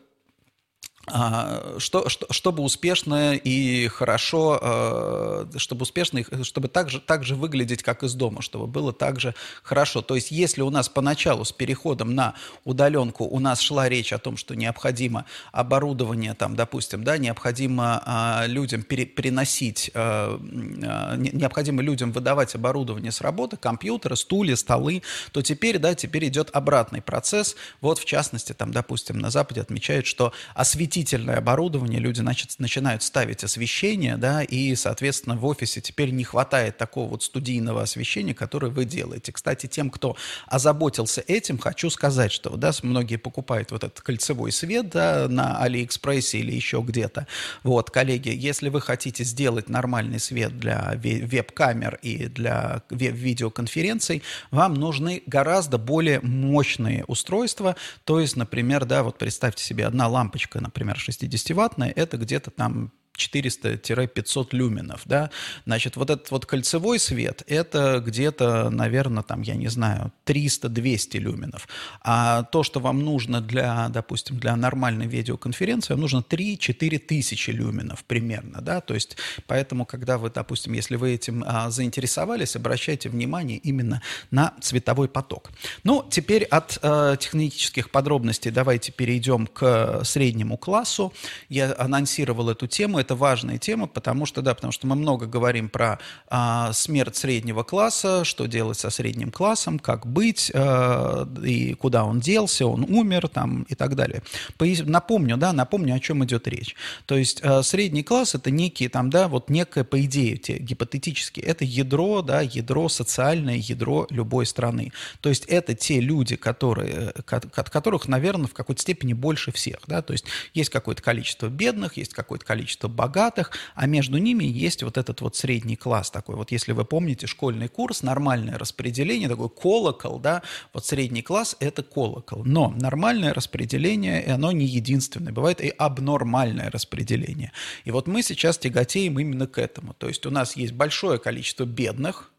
что, 1.06 2.08
что, 2.08 2.26
чтобы 2.30 2.62
успешно 2.62 3.34
и 3.34 3.88
хорошо, 3.88 4.58
а, 4.61 5.49
чтобы 5.56 5.82
успешно, 5.82 6.23
чтобы 6.42 6.68
так 6.68 6.90
же, 6.90 7.00
так 7.00 7.25
же 7.25 7.34
выглядеть, 7.34 7.82
как 7.82 8.02
из 8.02 8.14
дома, 8.14 8.42
чтобы 8.42 8.66
было 8.66 8.92
так 8.92 9.20
же 9.20 9.34
хорошо. 9.62 10.00
То 10.02 10.14
есть, 10.14 10.30
если 10.30 10.62
у 10.62 10.70
нас 10.70 10.88
поначалу 10.88 11.44
с 11.44 11.52
переходом 11.52 12.14
на 12.14 12.34
удаленку 12.64 13.25
у 13.25 13.38
нас 13.38 13.61
шла 13.61 13.88
речь 13.88 14.12
о 14.12 14.18
том, 14.18 14.37
что 14.37 14.54
необходимо 14.54 15.26
оборудование, 15.52 16.34
там, 16.34 16.56
допустим, 16.56 17.04
да, 17.04 17.18
необходимо 17.18 18.02
а, 18.04 18.46
людям 18.46 18.82
пере, 18.82 19.04
переносить, 19.04 19.90
необходимо 19.94 21.82
людям 21.82 22.12
выдавать 22.12 22.54
оборудование 22.54 23.12
с 23.12 23.20
работы, 23.20 23.56
компьютеры, 23.56 24.16
стулья, 24.16 24.56
столы, 24.56 25.02
то 25.32 25.42
теперь, 25.42 25.78
да, 25.78 25.94
теперь 25.94 26.28
идет 26.28 26.50
обратный 26.52 27.02
процесс. 27.02 27.56
Вот, 27.80 27.99
в 27.99 28.04
частности, 28.04 28.52
там, 28.52 28.73
допустим, 28.73 29.18
на 29.18 29.30
Западе 29.30 29.61
отмечают, 29.61 30.06
что 30.06 30.32
осветительное 30.54 30.93
осветительное 30.94 31.38
оборудование, 31.38 31.98
люди 31.98 32.20
значит, 32.20 32.54
начинают 32.58 33.02
ставить 33.02 33.42
освещение, 33.42 34.16
да, 34.16 34.44
и, 34.44 34.76
соответственно, 34.76 35.36
в 35.36 35.44
офисе 35.44 35.80
теперь 35.80 36.10
не 36.10 36.22
хватает 36.22 36.78
такого 36.78 37.10
вот 37.10 37.24
студийного 37.24 37.82
освещения, 37.82 38.32
которое 38.32 38.68
вы 38.68 38.84
делаете. 38.84 39.32
Кстати, 39.32 39.66
тем, 39.66 39.90
кто 39.90 40.16
озаботился 40.46 41.20
этим, 41.26 41.58
хочу 41.58 41.90
сказать, 41.90 42.30
что, 42.30 42.56
да, 42.56 42.70
многие 42.84 43.16
покупают 43.16 43.72
вот 43.72 43.82
этот 43.82 44.00
кольцевой 44.02 44.52
свет, 44.52 44.90
да, 44.90 45.26
на 45.28 45.58
Алиэкспрессе 45.58 46.38
или 46.38 46.52
еще 46.52 46.80
где-то. 46.80 47.26
Вот, 47.64 47.90
коллеги, 47.90 48.28
если 48.28 48.68
вы 48.68 48.80
хотите 48.80 49.24
сделать 49.24 49.68
нормальный 49.68 50.20
свет 50.20 50.56
для 50.60 50.92
веб-камер 50.94 51.98
и 52.02 52.26
для 52.26 52.82
видеоконференций, 52.90 54.22
вам 54.52 54.74
нужны 54.74 55.24
гораздо 55.26 55.76
более 55.76 56.20
мощные 56.20 57.04
устройства, 57.08 57.74
то 58.04 58.20
есть, 58.20 58.36
например, 58.36 58.84
да, 58.84 59.02
вот 59.02 59.18
представьте 59.18 59.64
себе, 59.64 59.86
одна 59.86 60.06
лампочка, 60.06 60.60
например, 60.60 60.83
60-ваттная, 60.92 61.92
это 61.94 62.16
где-то 62.16 62.50
там 62.50 62.92
400-500 63.16 64.49
люменов, 64.52 65.02
да, 65.04 65.30
значит, 65.66 65.97
вот 65.97 66.11
этот 66.11 66.30
вот 66.30 66.47
кольцевой 66.47 66.99
свет, 66.99 67.42
это 67.47 68.02
где-то, 68.04 68.71
наверное, 68.71 69.23
там, 69.23 69.42
я 69.42 69.54
не 69.54 69.68
знаю, 69.68 70.12
300-200 70.26 71.18
люменов, 71.18 71.68
а 72.02 72.42
то, 72.44 72.62
что 72.62 72.80
вам 72.80 73.00
нужно 73.00 73.40
для, 73.40 73.88
допустим, 73.88 74.38
для 74.38 74.56
нормальной 74.56 75.06
видеоконференции, 75.06 75.94
вам 75.94 76.00
нужно 76.00 76.25
3-4 76.28 76.99
тысячи 76.99 77.50
люменов 77.50 78.04
примерно, 78.04 78.61
да, 78.61 78.80
то 78.80 78.94
есть, 78.94 79.16
поэтому, 79.47 79.87
когда 79.87 80.18
вы, 80.18 80.30
допустим, 80.30 80.73
если 80.73 80.97
вы 80.97 81.12
этим 81.14 81.44
а, 81.47 81.71
заинтересовались, 81.71 82.56
обращайте 82.56 83.09
внимание 83.09 83.59
именно 83.59 84.02
на 84.30 84.54
цветовой 84.61 85.09
поток. 85.09 85.50
Ну, 85.85 86.04
теперь 86.11 86.44
от 86.44 86.78
а, 86.83 87.16
технических 87.16 87.90
подробностей 87.90 88.50
давайте 88.50 88.92
перейдем 88.92 89.47
к 89.47 90.02
среднему 90.04 90.56
классу. 90.56 91.12
Я 91.49 91.75
анонсировал 91.78 92.50
эту 92.50 92.66
тему, 92.66 92.99
это 93.04 93.14
важная 93.14 93.58
тема, 93.58 93.87
потому 93.87 94.26
что, 94.26 94.42
да, 94.42 94.54
потому 94.54 94.73
что 94.73 94.87
мы 94.87 94.96
много 94.96 95.26
говорим 95.26 95.68
про 95.68 95.99
а, 96.28 96.73
смерть 96.73 97.16
среднего 97.16 97.62
класса, 97.62 98.25
что 98.25 98.46
делать 98.46 98.78
со 98.78 98.90
средним 98.90 99.30
классом, 99.30 99.78
как 99.78 100.06
быть, 100.06 100.50
а, 100.54 101.28
и 101.44 101.75
куда 101.75 102.04
он 102.04 102.20
делся, 102.20 102.66
он 102.66 102.84
умер 102.84 103.28
там 103.28 103.64
и 103.68 103.75
так 103.75 103.94
далее. 103.94 104.23
Напомню, 104.58 105.37
да, 105.37 105.52
напомню, 105.52 105.94
о 105.94 106.00
чем 106.00 106.25
идет 106.25 106.49
речь. 106.49 106.75
То 107.06 107.16
есть 107.16 107.40
а, 107.42 107.62
средний 107.62 108.02
класс 108.02 108.34
это 108.34 108.50
некий 108.50 108.88
там, 108.88 109.11
да, 109.11 109.28
вот 109.28 109.50
некое, 109.50 109.84
по 109.84 110.02
идее, 110.02 110.38
те, 110.38 110.58
гипотетически, 110.58 111.40
это 111.40 111.64
ядро, 111.64 112.23
да, 112.23 112.40
ядро, 112.40 112.88
социальное 112.88 113.56
ядро 113.56 114.06
любой 114.11 114.46
страны. 114.46 114.92
То 115.20 115.28
есть 115.28 115.44
это 115.44 115.75
те 115.75 116.00
люди, 116.00 116.37
которые, 116.37 117.11
от 117.11 117.70
которых, 117.70 118.08
наверное, 118.08 118.46
в 118.46 118.54
какой-то 118.54 118.80
степени 118.80 119.12
больше 119.12 119.52
всех, 119.52 119.80
да, 119.87 120.00
то 120.00 120.12
есть 120.12 120.25
есть 120.54 120.70
какое-то 120.70 121.02
количество 121.02 121.49
бедных, 121.49 121.99
есть 121.99 122.14
какое-то 122.14 122.46
количество 122.46 122.88
богатых, 122.94 123.50
а 123.74 123.86
между 123.86 124.18
ними 124.18 124.44
есть 124.44 124.82
вот 124.82 124.96
этот 124.96 125.20
вот 125.20 125.36
средний 125.36 125.76
класс 125.76 126.10
такой. 126.10 126.36
Вот 126.36 126.52
если 126.52 126.72
вы 126.72 126.84
помните 126.84 127.26
школьный 127.26 127.68
курс, 127.68 128.02
нормальное 128.02 128.58
распределение, 128.58 129.28
такой 129.28 129.48
колокол, 129.48 130.18
да, 130.18 130.42
вот 130.72 130.86
средний 130.86 131.22
класс– 131.22 131.56
это 131.60 131.82
колокол. 131.82 132.44
Но 132.44 132.70
нормальное 132.70 133.34
распределение, 133.34 134.24
оно 134.32 134.52
не 134.52 134.66
единственное, 134.66 135.32
бывает 135.32 135.60
и 135.60 135.68
абнормальное 135.68 136.70
распределение. 136.70 137.52
И 137.84 137.90
вот 137.90 138.06
мы 138.06 138.22
сейчас 138.22 138.58
тяготеем 138.58 139.18
именно 139.18 139.46
к 139.46 139.58
этому. 139.58 139.94
То 139.94 140.08
есть 140.08 140.26
у 140.26 140.30
нас 140.30 140.56
есть 140.56 140.72
большое 140.72 141.18
количество 141.18 141.64
бедных, 141.64 142.30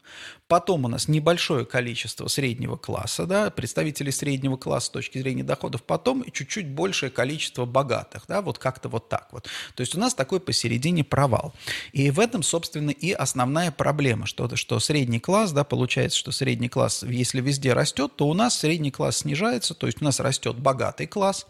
Потом 0.48 0.84
у 0.84 0.88
нас 0.88 1.08
небольшое 1.08 1.64
количество 1.66 2.28
среднего 2.28 2.76
класса, 2.76 3.26
да, 3.26 3.50
представителей 3.50 4.12
среднего 4.12 4.56
класса 4.56 4.86
с 4.86 4.90
точки 4.90 5.18
зрения 5.18 5.42
доходов, 5.42 5.82
потом 5.82 6.24
чуть-чуть 6.30 6.68
большее 6.68 7.10
количество 7.10 7.64
богатых, 7.64 8.24
да, 8.28 8.42
вот 8.42 8.58
как-то 8.58 8.88
вот 8.88 9.08
так 9.08 9.28
вот. 9.32 9.48
То 9.74 9.80
есть 9.80 9.96
у 9.96 9.98
нас 9.98 10.14
такой 10.14 10.38
посередине 10.38 11.02
провал. 11.02 11.52
И 11.92 12.12
в 12.12 12.20
этом, 12.20 12.44
собственно, 12.44 12.90
и 12.90 13.10
основная 13.10 13.72
проблема, 13.72 14.26
что, 14.26 14.54
что 14.54 14.78
средний 14.78 15.18
класс, 15.18 15.50
да, 15.50 15.64
получается, 15.64 16.16
что 16.16 16.30
средний 16.30 16.68
класс, 16.68 17.02
если 17.02 17.40
везде 17.40 17.72
растет, 17.72 18.12
то 18.14 18.28
у 18.28 18.34
нас 18.34 18.56
средний 18.56 18.92
класс 18.92 19.18
снижается, 19.18 19.74
то 19.74 19.86
есть 19.86 20.00
у 20.00 20.04
нас 20.04 20.20
растет 20.20 20.56
богатый 20.58 21.06
класс, 21.06 21.46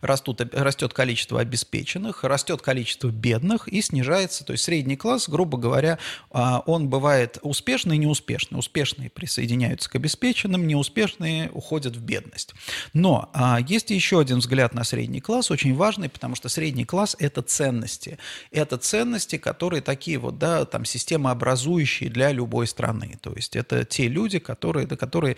растут, 0.00 0.40
растет 0.52 0.92
количество 0.92 1.40
обеспеченных, 1.40 2.24
растет 2.24 2.62
количество 2.62 3.08
бедных 3.08 3.68
и 3.68 3.80
снижается, 3.80 4.44
то 4.44 4.52
есть 4.52 4.64
средний 4.64 4.96
класс, 4.96 5.28
грубо 5.28 5.56
говоря, 5.56 5.98
а, 6.30 6.64
он 6.66 6.88
бывает 6.88 7.38
успешный 7.42 7.98
и 8.00 8.06
неуспешный 8.06 8.40
успешны. 8.40 8.58
Успешные 8.58 9.10
присоединяются 9.10 9.90
к 9.90 9.96
обеспеченным, 9.96 10.66
неуспешные 10.66 11.50
уходят 11.50 11.96
в 11.96 12.00
бедность. 12.00 12.54
Но 12.92 13.28
а, 13.32 13.58
есть 13.60 13.90
еще 13.90 14.20
один 14.20 14.38
взгляд 14.38 14.74
на 14.74 14.84
средний 14.84 15.20
класс, 15.20 15.50
очень 15.50 15.74
важный, 15.74 16.08
потому 16.08 16.36
что 16.36 16.48
средний 16.48 16.84
класс– 16.84 17.16
это 17.18 17.42
ценности. 17.42 18.18
Это 18.50 18.76
ценности, 18.78 19.38
которые 19.38 19.82
такие 19.82 20.18
вот, 20.18 20.38
да, 20.38 20.64
там, 20.64 20.84
системообразующие 20.84 22.10
для 22.10 22.32
любой 22.32 22.66
страны. 22.66 23.18
То 23.20 23.32
есть 23.32 23.56
это 23.56 23.84
те 23.84 24.08
люди, 24.08 24.38
которые, 24.38 24.86
да, 24.86 24.96
которые 24.96 25.36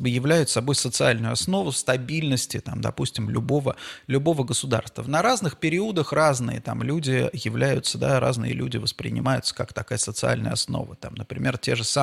являют 0.00 0.50
собой 0.50 0.74
социальную 0.74 1.32
основу 1.32 1.72
стабильности, 1.72 2.60
там, 2.60 2.80
допустим, 2.80 3.30
любого, 3.30 3.76
любого 4.06 4.44
государства. 4.44 5.02
На 5.04 5.22
разных 5.22 5.58
периодах 5.58 6.12
разные 6.12 6.60
там 6.60 6.82
люди 6.82 7.30
являются, 7.32 7.98
да, 7.98 8.20
разные 8.20 8.52
люди 8.52 8.78
воспринимаются 8.78 9.54
как 9.54 9.72
такая 9.72 9.98
социальная 9.98 10.52
основа. 10.52 10.96
Там, 10.96 11.14
например, 11.14 11.58
те 11.58 11.76
же 11.76 11.84
самые 11.84 12.01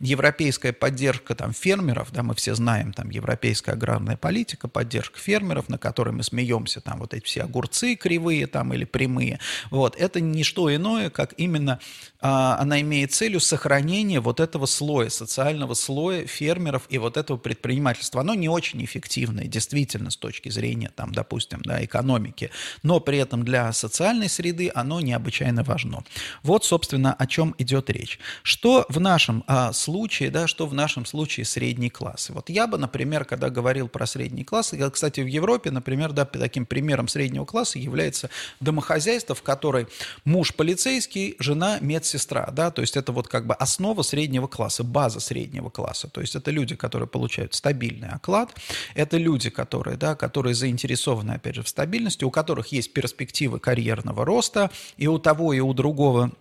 европейская 0.00 0.72
поддержка 0.72 1.34
там, 1.34 1.52
фермеров, 1.52 2.12
да, 2.12 2.22
мы 2.22 2.34
все 2.34 2.54
знаем, 2.54 2.92
там, 2.92 3.10
европейская 3.10 3.72
аграрная 3.72 4.16
политика, 4.16 4.68
поддержка 4.68 5.18
фермеров, 5.18 5.68
на 5.68 5.78
которой 5.78 6.10
мы 6.10 6.22
смеемся, 6.22 6.80
там, 6.80 6.98
вот 6.98 7.14
эти 7.14 7.24
все 7.24 7.42
огурцы 7.42 7.96
кривые 7.96 8.46
там 8.46 8.72
или 8.72 8.84
прямые, 8.84 9.40
вот, 9.70 9.96
это 9.96 10.20
не 10.20 10.44
что 10.44 10.74
иное, 10.74 11.10
как 11.10 11.34
именно 11.36 11.80
а, 12.20 12.56
она 12.58 12.80
имеет 12.80 13.12
целью 13.12 13.40
сохранение 13.40 14.20
вот 14.20 14.40
этого 14.40 14.66
слоя, 14.66 15.10
социального 15.10 15.74
слоя 15.74 16.26
фермеров 16.26 16.82
и 16.88 16.98
вот 16.98 17.16
этого 17.16 17.36
предпринимательства. 17.36 18.22
Оно 18.22 18.34
не 18.34 18.48
очень 18.48 18.84
эффективное, 18.84 19.46
действительно, 19.46 20.10
с 20.10 20.16
точки 20.16 20.48
зрения, 20.48 20.90
там, 20.94 21.12
допустим, 21.12 21.60
да, 21.62 21.84
экономики, 21.84 22.50
но 22.82 23.00
при 23.00 23.18
этом 23.18 23.44
для 23.44 23.72
социальной 23.72 24.28
среды 24.28 24.70
оно 24.74 25.00
необычайно 25.00 25.62
важно. 25.62 26.04
Вот, 26.42 26.64
собственно, 26.64 27.12
о 27.12 27.26
чем 27.26 27.54
идет 27.58 27.90
речь. 27.90 28.18
Что 28.42 28.86
в 28.88 29.00
нашем 29.00 29.25
а, 29.46 29.72
случае, 29.72 30.30
да, 30.30 30.46
что 30.46 30.66
в 30.66 30.74
нашем 30.74 31.06
случае 31.06 31.44
средний 31.44 31.90
класс? 31.90 32.30
Вот 32.30 32.50
я 32.50 32.66
бы, 32.66 32.78
например, 32.78 33.24
когда 33.24 33.50
говорил 33.50 33.88
про 33.88 34.06
средний 34.06 34.44
класс, 34.44 34.72
я, 34.72 34.88
кстати, 34.90 35.20
в 35.20 35.26
Европе, 35.26 35.70
например, 35.70 36.12
да, 36.12 36.24
таким 36.24 36.66
примером 36.66 37.08
среднего 37.08 37.44
класса 37.44 37.78
является 37.78 38.30
домохозяйство, 38.60 39.34
в 39.34 39.42
которой 39.42 39.86
муж 40.24 40.54
полицейский, 40.54 41.36
жена 41.38 41.78
медсестра, 41.80 42.50
да, 42.52 42.70
то 42.70 42.82
есть 42.82 42.96
это 42.96 43.12
вот 43.12 43.28
как 43.28 43.46
бы 43.46 43.54
основа 43.54 44.02
среднего 44.02 44.46
класса, 44.46 44.84
база 44.84 45.20
среднего 45.20 45.70
класса, 45.70 46.08
то 46.08 46.20
есть 46.20 46.34
это 46.34 46.50
люди, 46.50 46.76
которые 46.76 47.08
получают 47.08 47.54
стабильный 47.54 48.08
оклад, 48.08 48.54
это 48.94 49.16
люди, 49.16 49.50
которые, 49.50 49.96
да, 49.96 50.14
которые 50.14 50.54
заинтересованы, 50.54 51.32
опять 51.32 51.56
же, 51.56 51.62
в 51.62 51.68
стабильности, 51.68 52.24
у 52.24 52.30
которых 52.30 52.68
есть 52.68 52.92
перспективы 52.92 53.58
карьерного 53.58 54.24
роста, 54.24 54.70
и 54.96 55.06
у 55.06 55.18
того, 55.18 55.52
и 55.52 55.60
у 55.60 55.72
другого 55.72 56.32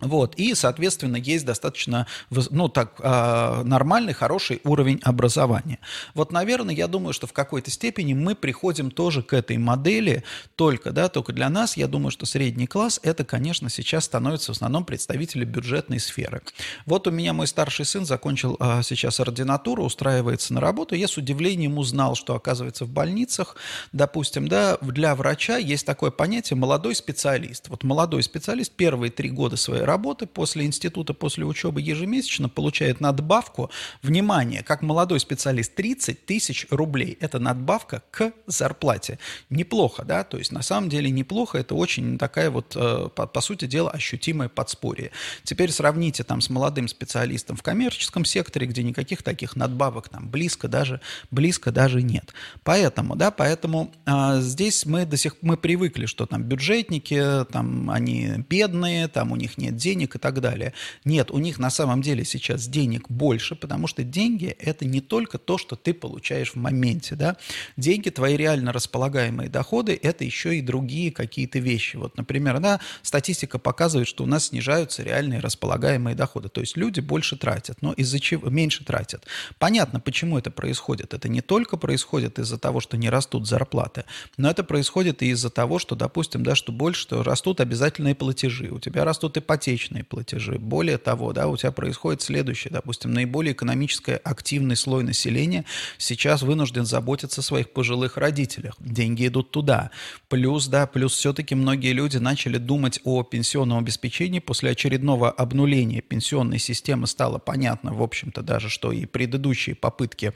вот, 0.00 0.34
и, 0.36 0.54
соответственно, 0.54 1.16
есть 1.16 1.44
достаточно, 1.44 2.06
ну, 2.30 2.68
так, 2.68 2.94
а, 2.98 3.62
нормальный, 3.64 4.12
хороший 4.12 4.60
уровень 4.64 5.00
образования. 5.02 5.78
Вот, 6.14 6.32
наверное, 6.32 6.74
я 6.74 6.88
думаю, 6.88 7.12
что 7.12 7.26
в 7.26 7.32
какой-то 7.32 7.70
степени 7.70 8.14
мы 8.14 8.34
приходим 8.34 8.90
тоже 8.90 9.22
к 9.22 9.32
этой 9.32 9.56
модели, 9.56 10.24
только, 10.56 10.90
да, 10.90 11.08
только 11.08 11.32
для 11.32 11.48
нас, 11.48 11.76
я 11.76 11.86
думаю, 11.86 12.10
что 12.10 12.26
средний 12.26 12.66
класс, 12.66 13.00
это, 13.02 13.24
конечно, 13.24 13.70
сейчас 13.70 14.04
становится 14.04 14.52
в 14.52 14.56
основном 14.56 14.84
представители 14.84 15.44
бюджетной 15.44 16.00
сферы. 16.00 16.42
Вот 16.86 17.06
у 17.06 17.10
меня 17.10 17.32
мой 17.32 17.46
старший 17.46 17.84
сын 17.84 18.04
закончил 18.04 18.56
а, 18.60 18.82
сейчас 18.82 19.20
ординатуру, 19.20 19.84
устраивается 19.84 20.52
на 20.54 20.60
работу, 20.60 20.94
я 20.94 21.08
с 21.08 21.16
удивлением 21.16 21.78
узнал, 21.78 22.14
что, 22.14 22.34
оказывается, 22.34 22.84
в 22.84 22.90
больницах, 22.90 23.56
допустим, 23.92 24.48
да, 24.48 24.76
для 24.80 25.14
врача 25.14 25.56
есть 25.56 25.86
такое 25.86 26.10
понятие 26.10 26.56
«молодой 26.56 26.94
специалист». 26.94 27.68
Вот 27.68 27.84
молодой 27.84 28.22
специалист 28.22 28.72
первые 28.72 29.10
три 29.10 29.30
года 29.30 29.56
своей 29.56 29.83
работы 29.84 30.26
после 30.26 30.64
института, 30.64 31.14
после 31.14 31.44
учебы 31.44 31.80
ежемесячно 31.80 32.48
получает 32.48 33.00
надбавку, 33.00 33.70
внимание, 34.02 34.62
как 34.62 34.82
молодой 34.82 35.20
специалист, 35.20 35.74
30 35.74 36.26
тысяч 36.26 36.66
рублей. 36.70 37.16
Это 37.20 37.38
надбавка 37.38 38.02
к 38.10 38.32
зарплате. 38.46 39.18
Неплохо, 39.50 40.04
да, 40.04 40.24
то 40.24 40.38
есть 40.38 40.52
на 40.52 40.62
самом 40.62 40.88
деле 40.88 41.10
неплохо, 41.10 41.58
это 41.58 41.74
очень 41.74 42.18
такая 42.18 42.50
вот, 42.50 42.74
э, 42.76 43.08
по, 43.14 43.26
по 43.26 43.40
сути 43.40 43.66
дела, 43.66 43.90
ощутимое 43.90 44.48
подспорье. 44.48 45.10
Теперь 45.42 45.70
сравните 45.70 46.24
там 46.24 46.40
с 46.40 46.50
молодым 46.50 46.88
специалистом 46.88 47.56
в 47.56 47.62
коммерческом 47.62 48.24
секторе, 48.24 48.66
где 48.66 48.82
никаких 48.82 49.22
таких 49.22 49.56
надбавок 49.56 50.08
там 50.08 50.28
близко 50.28 50.68
даже, 50.68 51.00
близко 51.30 51.70
даже 51.70 52.02
нет. 52.02 52.32
Поэтому, 52.62 53.16
да, 53.16 53.30
поэтому 53.30 53.92
а, 54.06 54.40
здесь 54.40 54.86
мы 54.86 55.06
до 55.06 55.16
сих 55.16 55.36
мы 55.42 55.56
привыкли, 55.56 56.06
что 56.06 56.26
там 56.26 56.42
бюджетники, 56.42 57.44
там 57.50 57.90
они 57.90 58.44
бедные, 58.48 59.08
там 59.08 59.32
у 59.32 59.36
них 59.36 59.58
нет 59.58 59.73
денег 59.76 60.16
и 60.16 60.18
так 60.18 60.40
далее. 60.40 60.72
Нет, 61.04 61.30
у 61.30 61.38
них 61.38 61.58
на 61.58 61.70
самом 61.70 62.02
деле 62.02 62.24
сейчас 62.24 62.68
денег 62.68 63.08
больше, 63.08 63.54
потому 63.54 63.86
что 63.86 64.02
деньги– 64.02 64.46
это 64.58 64.84
не 64.84 65.00
только 65.00 65.38
то, 65.38 65.58
что 65.58 65.76
ты 65.76 65.94
получаешь 65.94 66.52
в 66.52 66.56
моменте. 66.56 67.14
Да? 67.14 67.36
Деньги, 67.76 68.10
твои 68.10 68.36
реально 68.36 68.72
располагаемые 68.72 69.48
доходы– 69.48 69.98
это 70.02 70.24
еще 70.24 70.56
и 70.56 70.60
другие 70.60 71.10
какие-то 71.10 71.58
вещи. 71.58 71.96
Вот, 71.96 72.16
например, 72.16 72.60
да, 72.60 72.80
статистика 73.02 73.58
показывает, 73.58 74.08
что 74.08 74.24
у 74.24 74.26
нас 74.26 74.46
снижаются 74.48 75.02
реальные 75.02 75.40
располагаемые 75.40 76.14
доходы. 76.14 76.48
То 76.48 76.60
есть 76.60 76.76
люди 76.76 77.00
больше 77.00 77.36
тратят, 77.36 77.82
но 77.82 77.92
из-за 77.92 78.20
чего 78.20 78.48
меньше 78.48 78.84
тратят. 78.84 79.26
Понятно, 79.58 80.00
почему 80.00 80.38
это 80.38 80.50
происходит. 80.50 81.14
Это 81.14 81.28
не 81.28 81.40
только 81.40 81.76
происходит 81.76 82.38
из-за 82.38 82.58
того, 82.58 82.80
что 82.80 82.96
не 82.96 83.10
растут 83.10 83.46
зарплаты, 83.46 84.04
но 84.36 84.50
это 84.50 84.64
происходит 84.64 85.22
и 85.22 85.30
из-за 85.30 85.50
того, 85.50 85.78
что, 85.78 85.94
допустим, 85.94 86.42
да, 86.42 86.54
что 86.54 86.72
больше, 86.72 87.02
что 87.02 87.22
растут 87.22 87.60
обязательные 87.60 88.14
платежи, 88.14 88.70
у 88.70 88.78
тебя 88.78 89.04
растут 89.04 89.36
ипотечные 89.64 90.04
платежи. 90.04 90.58
Более 90.58 90.98
того, 90.98 91.32
да, 91.32 91.48
у 91.48 91.56
тебя 91.56 91.72
происходит 91.72 92.22
следующее, 92.22 92.70
допустим, 92.72 93.12
наиболее 93.12 93.52
экономически 93.52 94.20
активный 94.22 94.76
слой 94.76 95.02
населения 95.02 95.64
сейчас 95.98 96.42
вынужден 96.42 96.84
заботиться 96.84 97.40
о 97.40 97.44
своих 97.44 97.70
пожилых 97.70 98.16
родителях. 98.16 98.74
Деньги 98.78 99.26
идут 99.26 99.50
туда. 99.50 99.90
Плюс, 100.28 100.66
да, 100.66 100.86
плюс 100.86 101.14
все-таки 101.14 101.54
многие 101.54 101.92
люди 101.92 102.18
начали 102.18 102.58
думать 102.58 103.00
о 103.04 103.22
пенсионном 103.22 103.78
обеспечении 103.78 104.40
после 104.40 104.70
очередного 104.70 105.30
обнуления 105.30 106.02
пенсионной 106.02 106.58
системы. 106.58 107.06
Стало 107.06 107.38
понятно, 107.38 107.94
в 107.94 108.02
общем-то, 108.02 108.42
даже, 108.42 108.68
что 108.68 108.92
и 108.92 109.06
предыдущие 109.06 109.74
попытки, 109.74 110.32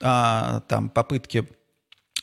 а, 0.00 0.60
там, 0.68 0.88
попытки 0.88 1.46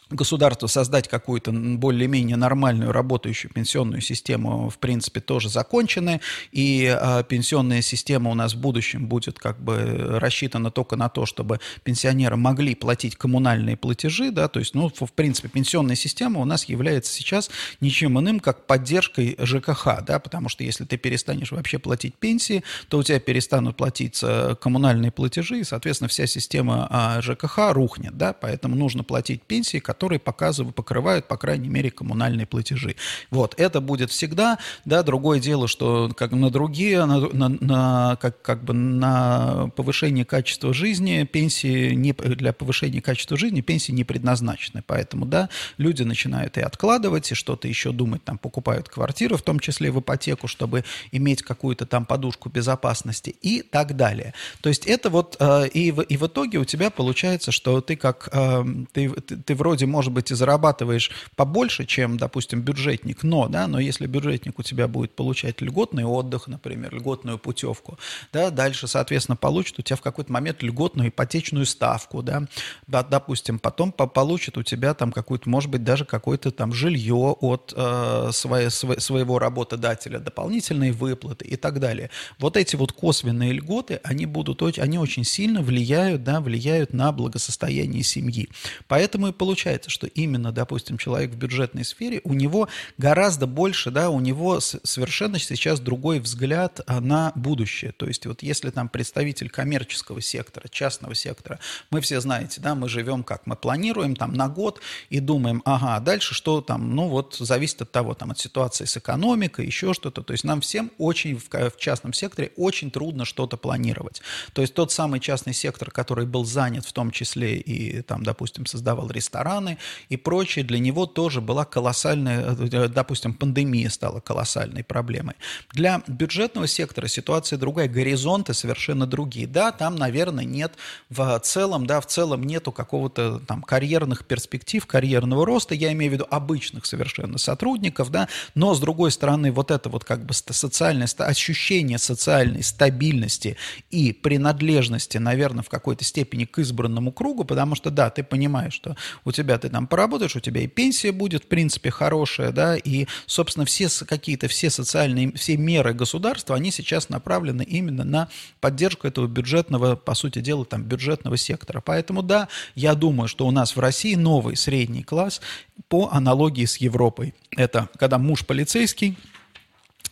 государству 0.10 0.68
создать 0.68 1.08
какую-то 1.08 1.52
более-менее 1.52 2.36
нормальную 2.36 2.92
работающую 2.92 3.52
пенсионную 3.52 4.02
систему, 4.02 4.70
в 4.70 4.78
принципе, 4.80 5.20
тоже 5.20 5.50
закончены, 5.50 6.22
и 6.52 6.96
э, 7.00 7.24
пенсионная 7.28 7.82
система 7.82 8.32
у 8.32 8.34
нас 8.34 8.54
в 8.54 8.60
будущем 8.60 9.08
будет 9.08 9.40
как 9.40 9.60
бы 9.60 10.18
рассчитана 10.20 10.72
только 10.72 10.96
на 10.96 11.10
то, 11.10 11.26
чтобы 11.26 11.60
пенсионеры 11.84 12.36
могли 12.36 12.76
платить 12.76 13.16
коммунальные 13.16 13.78
платежи, 13.78 14.32
да, 14.32 14.48
то 14.48 14.60
есть, 14.60 14.74
ну, 14.74 14.90
в, 14.90 15.06
в 15.06 15.14
принципе, 15.14 15.48
пенсионная 15.48 15.96
система 15.96 16.40
у 16.40 16.46
нас 16.46 16.66
является 16.66 17.14
сейчас 17.14 17.50
ничем 17.80 18.20
иным, 18.20 18.40
как 18.40 18.66
поддержкой 18.66 19.36
ЖКХ, 19.40 20.02
да, 20.06 20.20
потому 20.20 20.50
что 20.50 20.64
если 20.64 20.86
ты 20.86 20.98
перестанешь 20.98 21.52
вообще 21.52 21.78
платить 21.78 22.16
пенсии, 22.16 22.64
то 22.88 22.98
у 22.98 23.04
тебя 23.04 23.20
перестанут 23.20 23.78
платить 23.78 24.24
коммунальные 24.60 25.12
платежи, 25.12 25.60
и, 25.60 25.64
соответственно, 25.64 26.08
вся 26.08 26.26
система 26.28 27.18
э, 27.18 27.22
ЖКХ 27.22 27.72
рухнет, 27.74 28.18
да, 28.18 28.34
поэтому 28.34 28.76
нужно 28.76 29.04
платить 29.04 29.44
пенсии, 29.44 29.78
которые 29.78 29.99
показывают, 30.20 30.76
покрывают, 30.76 31.28
по 31.28 31.38
крайней 31.38 31.70
мере, 31.70 31.92
коммунальные 31.92 32.46
платежи. 32.46 32.96
Вот, 33.30 33.54
это 33.58 33.82
будет 33.82 34.12
всегда, 34.12 34.58
да, 34.86 35.04
другое 35.04 35.40
дело, 35.40 35.68
что 35.68 36.10
как 36.16 36.32
на 36.32 36.50
другие, 36.50 37.06
на, 37.06 37.20
на, 37.20 37.50
на, 37.50 38.16
как, 38.22 38.42
как 38.42 38.64
бы 38.64 38.74
на 38.74 39.72
повышение 39.76 40.26
качества 40.26 40.74
жизни 40.74 41.24
пенсии, 41.24 41.94
не, 41.94 42.14
для 42.14 42.54
повышения 42.54 43.02
качества 43.02 43.38
жизни 43.38 43.62
пенсии 43.62 43.92
не 43.92 44.04
предназначены, 44.04 44.84
поэтому, 44.86 45.26
да, 45.26 45.50
люди 45.78 46.04
начинают 46.04 46.58
и 46.58 46.62
откладывать, 46.62 47.32
и 47.32 47.36
что-то 47.36 47.68
еще 47.68 47.92
думать, 47.92 48.24
там, 48.24 48.38
покупают 48.38 48.90
квартиру, 48.90 49.38
в 49.38 49.42
том 49.42 49.60
числе 49.60 49.92
в 49.92 50.00
ипотеку, 50.00 50.48
чтобы 50.48 50.84
иметь 51.12 51.42
какую-то 51.44 51.86
там 51.86 52.06
подушку 52.06 52.50
безопасности 52.50 53.36
и 53.42 53.62
так 53.62 53.96
далее. 53.96 54.34
То 54.62 54.70
есть 54.70 54.86
это 54.86 55.10
вот, 55.10 55.36
э, 55.40 55.68
и, 55.70 55.92
в, 55.92 56.02
и 56.02 56.18
в 56.18 56.28
итоге 56.28 56.60
у 56.60 56.66
тебя 56.66 56.90
получается, 56.90 57.52
что 57.52 57.82
ты 57.82 57.96
как, 57.96 58.30
э, 58.32 58.64
ты, 58.94 59.10
ты, 59.10 59.38
ты 59.38 59.56
вроде 59.56 59.86
может 59.90 60.14
быть, 60.14 60.32
и 60.32 60.36
зарабатываешь 60.36 61.12
побольше, 61.36 61.86
чем, 61.86 62.18
допустим, 62.18 62.62
бюджетник, 62.62 63.24
но, 63.24 63.48
да, 63.48 63.68
но 63.68 63.80
если 63.80 64.08
бюджетник 64.08 64.58
у 64.60 64.64
тебя 64.64 64.88
будет 64.88 65.16
получать 65.16 65.62
льготный 65.62 66.06
отдых, 66.06 66.48
например, 66.48 66.96
льготную 66.96 67.38
путевку, 67.38 67.98
да, 68.32 68.50
дальше, 68.50 68.88
соответственно, 68.88 69.36
получит 69.36 69.80
у 69.80 69.82
тебя 69.82 69.96
в 69.98 70.02
какой-то 70.02 70.32
момент 70.32 70.64
льготную 70.64 71.10
ипотечную 71.10 71.66
ставку, 71.66 72.22
да, 72.22 72.48
допустим, 72.88 73.60
потом 73.60 73.92
получит 73.92 74.58
у 74.58 74.64
тебя 74.64 74.94
там 74.94 75.12
какую-то, 75.12 75.50
может 75.50 75.70
быть, 75.70 75.84
даже 75.84 76.06
какое-то 76.06 76.52
там 76.52 76.74
жилье 76.74 77.36
от 77.40 77.74
э, 77.76 78.30
своей, 78.32 78.70
своего 78.70 79.40
работодателя, 79.40 80.20
дополнительные 80.20 80.92
выплаты 80.92 81.46
и 81.46 81.56
так 81.56 81.80
далее. 81.80 82.10
Вот 82.38 82.56
эти 82.56 82.76
вот 82.76 82.92
косвенные 82.92 83.54
льготы, 83.54 84.00
они 84.04 84.26
будут, 84.26 84.62
они 84.78 85.00
очень 85.00 85.24
сильно 85.24 85.62
влияют, 85.62 86.24
да, 86.24 86.42
влияют 86.42 86.94
на 86.94 87.12
благосостояние 87.12 88.04
семьи. 88.04 88.50
Поэтому 88.88 89.30
и 89.30 89.32
получается, 89.32 89.79
получается, 89.80 89.90
что 89.90 90.08
именно, 90.08 90.52
допустим, 90.52 90.98
человек 90.98 91.32
в 91.32 91.36
бюджетной 91.36 91.84
сфере, 91.84 92.22
у 92.24 92.34
него 92.34 92.68
гораздо 92.98 93.48
больше, 93.48 93.92
да, 93.92 94.10
у 94.10 94.20
него 94.20 94.60
совершенно 94.60 95.40
сейчас 95.40 95.80
другой 95.80 96.20
взгляд 96.20 96.82
а, 96.86 97.00
на 97.00 97.32
будущее. 97.36 97.92
То 97.92 98.08
есть 98.08 98.26
вот 98.26 98.44
если 98.44 98.72
там 98.72 98.90
представитель 98.90 99.50
коммерческого 99.50 100.22
сектора, 100.22 100.68
частного 100.70 101.16
сектора, 101.16 101.60
мы 101.92 102.02
все 102.02 102.20
знаете, 102.20 102.62
да, 102.62 102.76
мы 102.76 102.90
живем 102.90 103.24
как, 103.24 103.48
мы 103.48 103.56
планируем 103.56 104.16
там 104.16 104.34
на 104.34 104.50
год 104.50 104.82
и 105.10 105.20
думаем, 105.20 105.62
ага, 105.66 105.96
а 105.96 106.00
дальше 106.00 106.34
что 106.34 106.62
там, 106.62 106.96
ну 106.96 107.08
вот 107.08 107.36
зависит 107.40 107.82
от 107.82 107.92
того, 107.92 108.14
там 108.14 108.32
от 108.32 108.40
ситуации 108.40 108.86
с 108.86 108.98
экономикой, 108.98 109.66
еще 109.66 109.94
что-то. 109.94 110.24
То 110.24 110.34
есть 110.34 110.44
нам 110.44 110.60
всем 110.62 110.92
очень 110.98 111.38
в, 111.38 111.50
в 111.50 111.78
частном 111.78 112.14
секторе 112.14 112.52
очень 112.58 112.92
трудно 112.92 113.26
что-то 113.26 113.58
планировать. 113.58 114.22
То 114.54 114.62
есть 114.62 114.74
тот 114.74 114.92
самый 114.92 115.20
частный 115.20 115.54
сектор, 115.54 115.92
который 115.92 116.26
был 116.26 116.46
занят 116.46 116.86
в 116.86 116.94
том 116.94 117.12
числе 117.12 117.58
и 117.58 118.02
там, 118.02 118.24
допустим, 118.24 118.66
создавал 118.66 119.10
рестораны, 119.10 119.69
страны 119.70 119.78
и 120.10 120.18
прочее, 120.18 120.66
для 120.66 120.80
него 120.80 121.06
тоже 121.06 121.42
была 121.42 121.66
колоссальная, 121.66 122.56
э, 122.58 122.88
допустим, 122.88 123.34
пандемия 123.34 123.90
стала 123.90 124.20
колоссальной 124.20 124.84
проблемой. 124.84 125.36
Для 125.74 126.02
бюджетного 126.08 126.68
сектора 126.68 127.08
ситуация 127.08 127.60
другая, 127.60 127.88
горизонты 127.88 128.54
совершенно 128.54 129.06
другие. 129.06 129.48
Да, 129.48 129.72
там, 129.72 129.96
наверное, 129.96 130.46
нет 130.46 130.74
в 131.10 131.40
целом, 131.44 131.86
да, 131.86 132.00
в 132.00 132.06
целом 132.06 132.44
нету 132.44 132.72
какого-то 132.72 133.40
там 133.48 133.62
карьерных 133.62 134.26
перспектив, 134.26 134.86
карьерного 134.86 135.46
роста, 135.46 135.76
я 135.76 135.92
имею 135.92 136.12
в 136.12 136.14
виду 136.14 136.28
обычных 136.30 136.86
совершенно 136.86 137.38
сотрудников, 137.38 138.12
да, 138.12 138.28
но 138.56 138.74
с 138.74 138.80
другой 138.80 139.12
стороны 139.12 139.52
вот 139.52 139.72
это 139.72 139.90
вот 139.90 140.04
как 140.04 140.26
бы 140.26 140.34
социальное 140.34 141.08
ощущение 141.18 141.98
социальной 141.98 142.64
стабильности 142.64 143.58
и 143.92 144.14
принадлежности, 144.14 145.18
наверное, 145.18 145.64
в 145.64 145.70
какой-то 145.70 146.04
степени 146.04 146.46
к 146.46 146.60
избранному 146.60 147.12
кругу, 147.12 147.44
потому 147.44 147.76
что, 147.76 147.90
да, 147.90 148.10
ты 148.10 148.24
понимаешь, 148.24 148.74
что 148.80 148.96
у 149.26 149.32
тебя 149.32 149.49
ты 149.58 149.70
там 149.70 149.88
поработаешь, 149.88 150.36
у 150.36 150.40
тебя 150.40 150.62
и 150.62 150.68
пенсия 150.68 151.12
будет, 151.12 151.44
в 151.44 151.48
принципе, 151.48 151.92
хорошая, 151.92 152.52
да, 152.52 152.76
и, 152.78 153.08
собственно, 153.26 153.66
все 153.66 153.88
какие-то, 154.06 154.48
все 154.48 154.70
социальные, 154.70 155.34
все 155.34 155.58
меры 155.58 155.94
государства, 155.94 156.56
они 156.56 156.72
сейчас 156.72 157.10
направлены 157.10 157.64
именно 157.64 158.04
на 158.04 158.30
поддержку 158.62 159.08
этого 159.08 159.28
бюджетного, 159.28 159.96
по 159.96 160.14
сути 160.14 160.40
дела, 160.40 160.66
там, 160.66 160.84
бюджетного 160.84 161.38
сектора. 161.38 161.82
Поэтому, 161.82 162.22
да, 162.22 162.48
я 162.76 162.96
думаю, 162.96 163.28
что 163.28 163.48
у 163.48 163.52
нас 163.52 163.76
в 163.76 163.80
России 163.80 164.16
новый 164.16 164.56
средний 164.56 165.04
класс 165.04 165.42
по 165.88 166.10
аналогии 166.12 166.66
с 166.66 166.78
Европой. 166.78 167.34
Это 167.56 167.90
когда 167.98 168.18
муж 168.18 168.46
полицейский, 168.46 169.18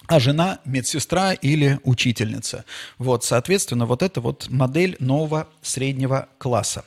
а 0.08 0.20
жена 0.20 0.60
медсестра 0.66 1.34
или 1.34 1.80
учительница. 1.84 2.66
Вот, 2.98 3.24
соответственно, 3.24 3.86
вот 3.86 4.02
это 4.02 4.22
вот 4.22 4.48
модель 4.50 4.96
нового 5.00 5.48
среднего 5.62 6.30
класса. 6.38 6.86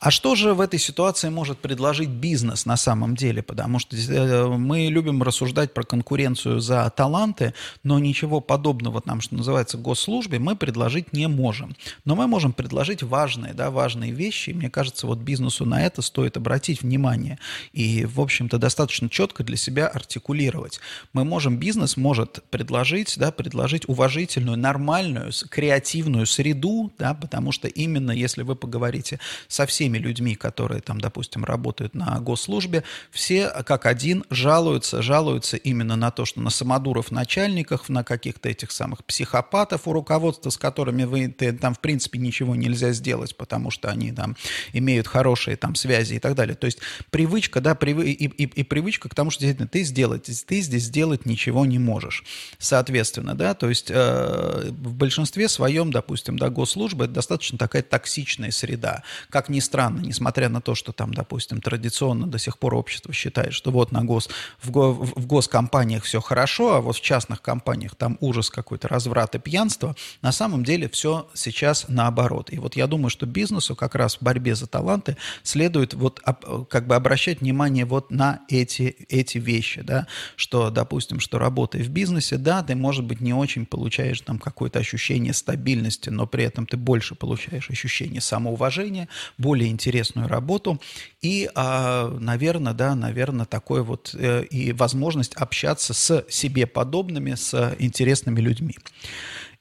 А 0.00 0.10
что 0.10 0.34
же 0.34 0.52
в 0.52 0.60
этой 0.60 0.78
ситуации 0.78 1.28
может 1.28 1.58
предложить 1.58 2.08
бизнес 2.08 2.66
на 2.66 2.76
самом 2.76 3.16
деле? 3.16 3.42
Потому 3.42 3.78
что 3.78 3.96
э, 3.96 4.46
мы 4.48 4.88
любим 4.88 5.22
рассуждать 5.22 5.72
про 5.72 5.84
конкуренцию 5.84 6.60
за 6.60 6.90
таланты, 6.90 7.54
но 7.84 7.98
ничего 7.98 8.40
подобного 8.40 9.00
нам, 9.04 9.20
что 9.20 9.36
называется, 9.36 9.78
госслужбе 9.78 10.38
мы 10.38 10.56
предложить 10.56 11.12
не 11.12 11.28
можем. 11.28 11.76
Но 12.04 12.16
мы 12.16 12.26
можем 12.26 12.52
предложить 12.52 13.02
важные, 13.02 13.54
да, 13.54 13.70
важные 13.70 14.10
вещи, 14.10 14.50
и 14.50 14.54
мне 14.54 14.70
кажется, 14.70 15.06
вот 15.06 15.18
бизнесу 15.18 15.64
на 15.64 15.84
это 15.84 16.02
стоит 16.02 16.36
обратить 16.36 16.82
внимание 16.82 17.38
и, 17.72 18.04
в 18.04 18.20
общем-то, 18.20 18.58
достаточно 18.58 19.08
четко 19.08 19.44
для 19.44 19.56
себя 19.56 19.86
артикулировать. 19.86 20.80
Мы 21.12 21.24
можем, 21.24 21.58
бизнес 21.58 21.96
может 21.96 22.40
предложить, 22.56 23.18
да, 23.18 23.30
предложить 23.30 23.86
уважительную, 23.86 24.56
нормальную, 24.56 25.30
креативную 25.50 26.24
среду, 26.24 26.90
да, 26.98 27.12
потому 27.12 27.52
что 27.52 27.68
именно 27.68 28.12
если 28.12 28.40
вы 28.44 28.56
поговорите 28.56 29.20
со 29.46 29.66
всеми 29.66 29.98
людьми, 29.98 30.34
которые 30.36 30.80
там, 30.80 30.98
допустим, 30.98 31.44
работают 31.44 31.94
на 31.94 32.18
госслужбе, 32.20 32.82
все 33.10 33.50
как 33.66 33.84
один 33.84 34.24
жалуются, 34.30 35.02
жалуются 35.02 35.58
именно 35.58 35.96
на 35.96 36.10
то, 36.10 36.24
что 36.24 36.40
на 36.40 36.48
самодуров 36.48 37.10
начальниках, 37.10 37.90
на 37.90 38.02
каких-то 38.02 38.48
этих 38.48 38.70
самых 38.70 39.04
психопатов 39.04 39.86
у 39.86 39.92
руководства, 39.92 40.48
с 40.48 40.56
которыми 40.56 41.04
вы 41.04 41.28
там, 41.28 41.74
в 41.74 41.80
принципе, 41.80 42.18
ничего 42.18 42.54
нельзя 42.54 42.92
сделать, 42.92 43.36
потому 43.36 43.70
что 43.70 43.90
они 43.90 44.12
там 44.12 44.34
имеют 44.72 45.06
хорошие 45.06 45.58
там 45.58 45.74
связи 45.74 46.14
и 46.14 46.18
так 46.18 46.34
далее. 46.34 46.54
То 46.54 46.64
есть 46.64 46.78
привычка, 47.10 47.60
да, 47.60 47.74
прив... 47.74 47.98
и, 47.98 48.12
и, 48.12 48.44
и 48.44 48.62
привычка 48.62 49.10
к 49.10 49.14
тому, 49.14 49.30
что 49.30 49.42
действительно 49.42 49.68
ты 49.68 49.82
сделать, 49.82 50.30
ты 50.46 50.60
здесь 50.62 50.84
сделать 50.84 51.26
ничего 51.26 51.66
не 51.66 51.78
можешь. 51.78 52.24
Соответственно, 52.58 53.34
да, 53.34 53.54
то 53.54 53.68
есть 53.68 53.90
э, 53.90 54.70
в 54.70 54.94
большинстве 54.94 55.48
своем, 55.48 55.90
допустим, 55.90 56.38
да, 56.38 56.50
госслужба 56.50 57.04
это 57.04 57.14
достаточно 57.14 57.58
такая 57.58 57.82
токсичная 57.82 58.50
среда. 58.50 59.02
Как 59.30 59.48
ни 59.48 59.60
странно, 59.60 60.00
несмотря 60.00 60.48
на 60.48 60.60
то, 60.60 60.74
что 60.74 60.92
там, 60.92 61.14
допустим, 61.14 61.60
традиционно 61.60 62.26
до 62.26 62.38
сих 62.38 62.58
пор 62.58 62.74
общество 62.74 63.12
считает, 63.12 63.52
что 63.52 63.70
вот 63.70 63.92
на 63.92 64.04
гос, 64.04 64.28
в, 64.62 64.70
го, 64.70 64.92
в 64.92 65.26
госкомпаниях 65.26 66.04
все 66.04 66.20
хорошо, 66.20 66.74
а 66.74 66.80
вот 66.80 66.96
в 66.96 67.00
частных 67.00 67.42
компаниях 67.42 67.94
там 67.94 68.18
ужас 68.20 68.50
какой-то, 68.50 68.88
разврат 68.88 69.34
и 69.34 69.38
пьянство, 69.38 69.96
на 70.22 70.32
самом 70.32 70.64
деле 70.64 70.88
все 70.88 71.28
сейчас 71.34 71.86
наоборот. 71.88 72.52
И 72.52 72.58
вот 72.58 72.76
я 72.76 72.86
думаю, 72.86 73.10
что 73.10 73.26
бизнесу 73.26 73.76
как 73.76 73.94
раз 73.94 74.16
в 74.16 74.22
борьбе 74.22 74.54
за 74.54 74.66
таланты 74.66 75.16
следует 75.42 75.94
вот 75.94 76.20
как 76.68 76.86
бы 76.86 76.94
обращать 76.94 77.40
внимание 77.40 77.84
вот 77.84 78.10
на 78.10 78.40
эти, 78.48 79.06
эти 79.08 79.38
вещи, 79.38 79.82
да, 79.82 80.06
что, 80.36 80.70
допустим, 80.70 81.20
что 81.20 81.38
работая 81.38 81.82
в 81.82 81.88
бизнесе, 81.88 82.35
да, 82.38 82.62
ты, 82.62 82.74
может 82.74 83.04
быть, 83.04 83.20
не 83.20 83.32
очень 83.32 83.66
получаешь 83.66 84.20
там 84.20 84.38
какое-то 84.38 84.78
ощущение 84.78 85.32
стабильности, 85.32 86.10
но 86.10 86.26
при 86.26 86.44
этом 86.44 86.66
ты 86.66 86.76
больше 86.76 87.14
получаешь 87.14 87.70
ощущение 87.70 88.20
самоуважения, 88.20 89.08
более 89.38 89.70
интересную 89.70 90.28
работу 90.28 90.80
и, 91.20 91.50
а, 91.54 92.16
наверное, 92.20 92.72
да, 92.72 92.94
наверное, 92.94 93.46
такое 93.46 93.82
вот 93.82 94.14
э, 94.14 94.44
и 94.44 94.72
возможность 94.72 95.34
общаться 95.34 95.94
с 95.94 96.24
себе 96.28 96.66
подобными, 96.66 97.34
с 97.34 97.74
интересными 97.78 98.40
людьми. 98.40 98.76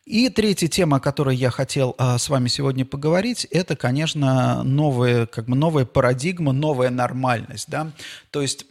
И 0.06 0.30
третья 0.30 0.68
тема, 0.68 0.98
о 0.98 1.00
которой 1.00 1.36
я 1.36 1.50
хотел 1.50 1.96
а, 1.98 2.20
с 2.20 2.30
вами 2.30 2.48
сегодня 2.48 2.86
поговорить, 2.86 3.46
это, 3.46 3.76
конечно, 3.76 4.62
новая, 4.62 5.26
как 5.26 5.46
бы 5.46 5.56
новая 5.56 5.86
парадигма, 5.86 6.52
новая 6.52 6.92
нормальность. 6.92 7.70
Да? 7.70 7.92
То 8.30 8.44
есть 8.44 8.68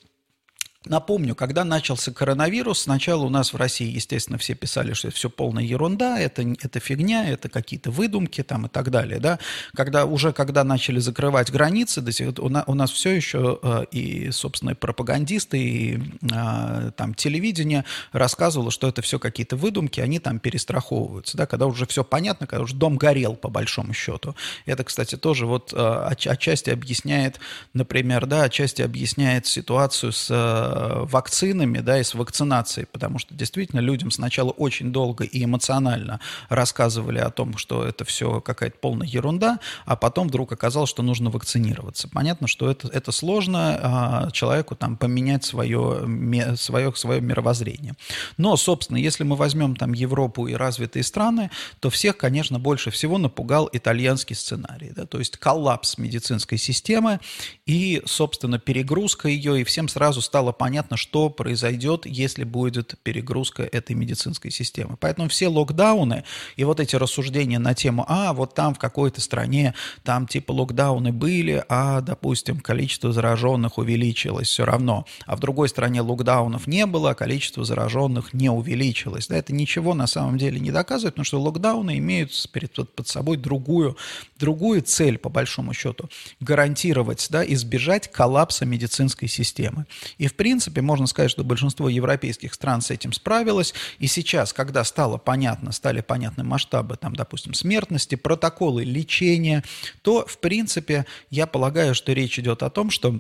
Напомню, 0.86 1.34
когда 1.34 1.64
начался 1.64 2.12
коронавирус, 2.12 2.80
сначала 2.80 3.24
у 3.24 3.30
нас 3.30 3.52
в 3.52 3.56
России, 3.56 3.90
естественно, 3.90 4.38
все 4.38 4.54
писали, 4.54 4.92
что 4.92 5.08
это 5.08 5.16
все 5.16 5.30
полная 5.30 5.64
ерунда, 5.64 6.18
это, 6.18 6.42
это 6.42 6.78
фигня, 6.78 7.28
это 7.28 7.48
какие-то 7.48 7.90
выдумки 7.90 8.42
там 8.42 8.66
и 8.66 8.68
так 8.68 8.90
далее. 8.90 9.18
Да? 9.18 9.38
Когда, 9.74 10.04
уже 10.04 10.32
когда 10.32 10.62
начали 10.62 10.98
закрывать 10.98 11.50
границы, 11.50 12.00
до 12.00 12.12
сих, 12.12 12.38
у, 12.38 12.48
нас, 12.48 12.64
у 12.66 12.74
нас 12.74 12.90
все 12.90 13.10
еще 13.10 13.58
э, 13.62 13.84
и, 13.92 14.30
собственно, 14.30 14.74
пропагандисты, 14.74 15.58
и 15.58 16.02
э, 16.32 16.90
там 16.96 17.14
телевидение 17.14 17.84
рассказывало, 18.12 18.70
что 18.70 18.88
это 18.88 19.00
все 19.00 19.18
какие-то 19.18 19.56
выдумки, 19.56 20.00
они 20.00 20.18
там 20.18 20.38
перестраховываются. 20.38 21.36
Да? 21.36 21.46
Когда 21.46 21.66
уже 21.66 21.86
все 21.86 22.04
понятно, 22.04 22.46
когда 22.46 22.62
уже 22.62 22.74
дом 22.74 22.96
горел, 22.96 23.36
по 23.36 23.48
большому 23.48 23.94
счету. 23.94 24.34
Это, 24.66 24.84
кстати, 24.84 25.16
тоже 25.16 25.46
вот 25.46 25.72
э, 25.72 26.08
отчасти 26.26 26.70
объясняет, 26.70 27.40
например, 27.72 28.26
да, 28.26 28.44
отчасти 28.44 28.82
объясняет 28.82 29.46
ситуацию 29.46 30.12
с 30.12 30.30
Э, 30.34 30.73
вакцинами, 30.74 31.78
да, 31.78 32.00
и 32.00 32.04
с 32.04 32.14
вакцинацией, 32.14 32.86
потому 32.90 33.18
что 33.18 33.34
действительно 33.34 33.80
людям 33.80 34.10
сначала 34.10 34.50
очень 34.50 34.92
долго 34.92 35.24
и 35.24 35.44
эмоционально 35.44 36.20
рассказывали 36.48 37.18
о 37.18 37.30
том, 37.30 37.56
что 37.56 37.84
это 37.84 38.04
все 38.04 38.40
какая-то 38.40 38.76
полная 38.80 39.06
ерунда, 39.06 39.58
а 39.86 39.96
потом 39.96 40.28
вдруг 40.28 40.52
оказалось, 40.52 40.90
что 40.90 41.02
нужно 41.02 41.30
вакцинироваться. 41.30 42.08
Понятно, 42.08 42.46
что 42.46 42.70
это, 42.70 42.88
это 42.88 43.12
сложно 43.12 43.78
а, 43.82 44.30
человеку 44.30 44.76
там 44.76 44.96
поменять 44.96 45.44
свое, 45.44 46.56
свое, 46.56 46.94
свое 46.94 47.20
мировоззрение. 47.20 47.94
Но, 48.36 48.56
собственно, 48.56 48.98
если 48.98 49.24
мы 49.24 49.36
возьмем 49.36 49.76
там 49.76 49.92
Европу 49.92 50.46
и 50.46 50.54
развитые 50.54 51.02
страны, 51.02 51.50
то 51.80 51.90
всех, 51.90 52.16
конечно, 52.16 52.58
больше 52.58 52.90
всего 52.90 53.18
напугал 53.18 53.68
итальянский 53.72 54.36
сценарий, 54.36 54.92
да, 54.94 55.06
то 55.06 55.18
есть 55.18 55.36
коллапс 55.36 55.98
медицинской 55.98 56.58
системы 56.58 57.20
и, 57.66 58.02
собственно, 58.06 58.58
перегрузка 58.58 59.28
ее, 59.28 59.60
и 59.60 59.64
всем 59.64 59.88
сразу 59.88 60.20
стало 60.20 60.52
понятно, 60.52 60.63
понятно, 60.64 60.96
что 60.96 61.28
произойдет, 61.28 62.06
если 62.06 62.42
будет 62.42 62.94
перегрузка 63.02 63.64
этой 63.64 63.94
медицинской 63.94 64.50
системы. 64.50 64.96
Поэтому 64.98 65.28
все 65.28 65.48
локдауны 65.48 66.24
и 66.56 66.64
вот 66.64 66.80
эти 66.80 66.96
рассуждения 66.96 67.58
на 67.58 67.74
тему, 67.74 68.06
а 68.08 68.32
вот 68.32 68.54
там 68.54 68.72
в 68.74 68.78
какой-то 68.78 69.20
стране, 69.20 69.74
там 70.04 70.26
типа 70.26 70.52
локдауны 70.52 71.12
были, 71.12 71.62
а, 71.68 72.00
допустим, 72.00 72.60
количество 72.60 73.12
зараженных 73.12 73.76
увеличилось 73.76 74.48
все 74.48 74.64
равно, 74.64 75.04
а 75.26 75.36
в 75.36 75.40
другой 75.40 75.68
стране 75.68 76.00
локдаунов 76.00 76.66
не 76.66 76.86
было, 76.86 77.10
а 77.10 77.14
количество 77.14 77.62
зараженных 77.62 78.32
не 78.32 78.48
увеличилось. 78.48 79.26
Да, 79.26 79.36
это 79.36 79.52
ничего 79.52 79.92
на 79.92 80.06
самом 80.06 80.38
деле 80.38 80.58
не 80.60 80.70
доказывает, 80.70 81.12
потому 81.12 81.26
что 81.26 81.42
локдауны 81.42 81.98
имеют 81.98 82.30
перед, 82.52 82.72
под 82.72 83.06
собой 83.06 83.36
другую, 83.36 83.98
другую 84.38 84.80
цель, 84.80 85.18
по 85.18 85.28
большому 85.28 85.74
счету, 85.74 86.08
гарантировать, 86.40 87.26
да, 87.28 87.44
избежать 87.44 88.10
коллапса 88.10 88.64
медицинской 88.64 89.28
системы. 89.28 89.84
И, 90.16 90.26
в 90.26 90.34
принципе, 90.34 90.53
принципе, 90.54 90.82
можно 90.82 91.08
сказать, 91.08 91.32
что 91.32 91.42
большинство 91.42 91.88
европейских 91.88 92.54
стран 92.54 92.80
с 92.80 92.92
этим 92.92 93.12
справилось. 93.12 93.74
И 93.98 94.06
сейчас, 94.06 94.52
когда 94.52 94.84
стало 94.84 95.18
понятно, 95.18 95.72
стали 95.72 96.00
понятны 96.00 96.44
масштабы, 96.44 96.96
там, 96.96 97.16
допустим, 97.16 97.54
смертности, 97.54 98.14
протоколы 98.14 98.84
лечения, 98.84 99.64
то, 100.02 100.24
в 100.24 100.38
принципе, 100.38 101.06
я 101.28 101.48
полагаю, 101.48 101.92
что 101.96 102.12
речь 102.12 102.38
идет 102.38 102.62
о 102.62 102.70
том, 102.70 102.90
что 102.90 103.18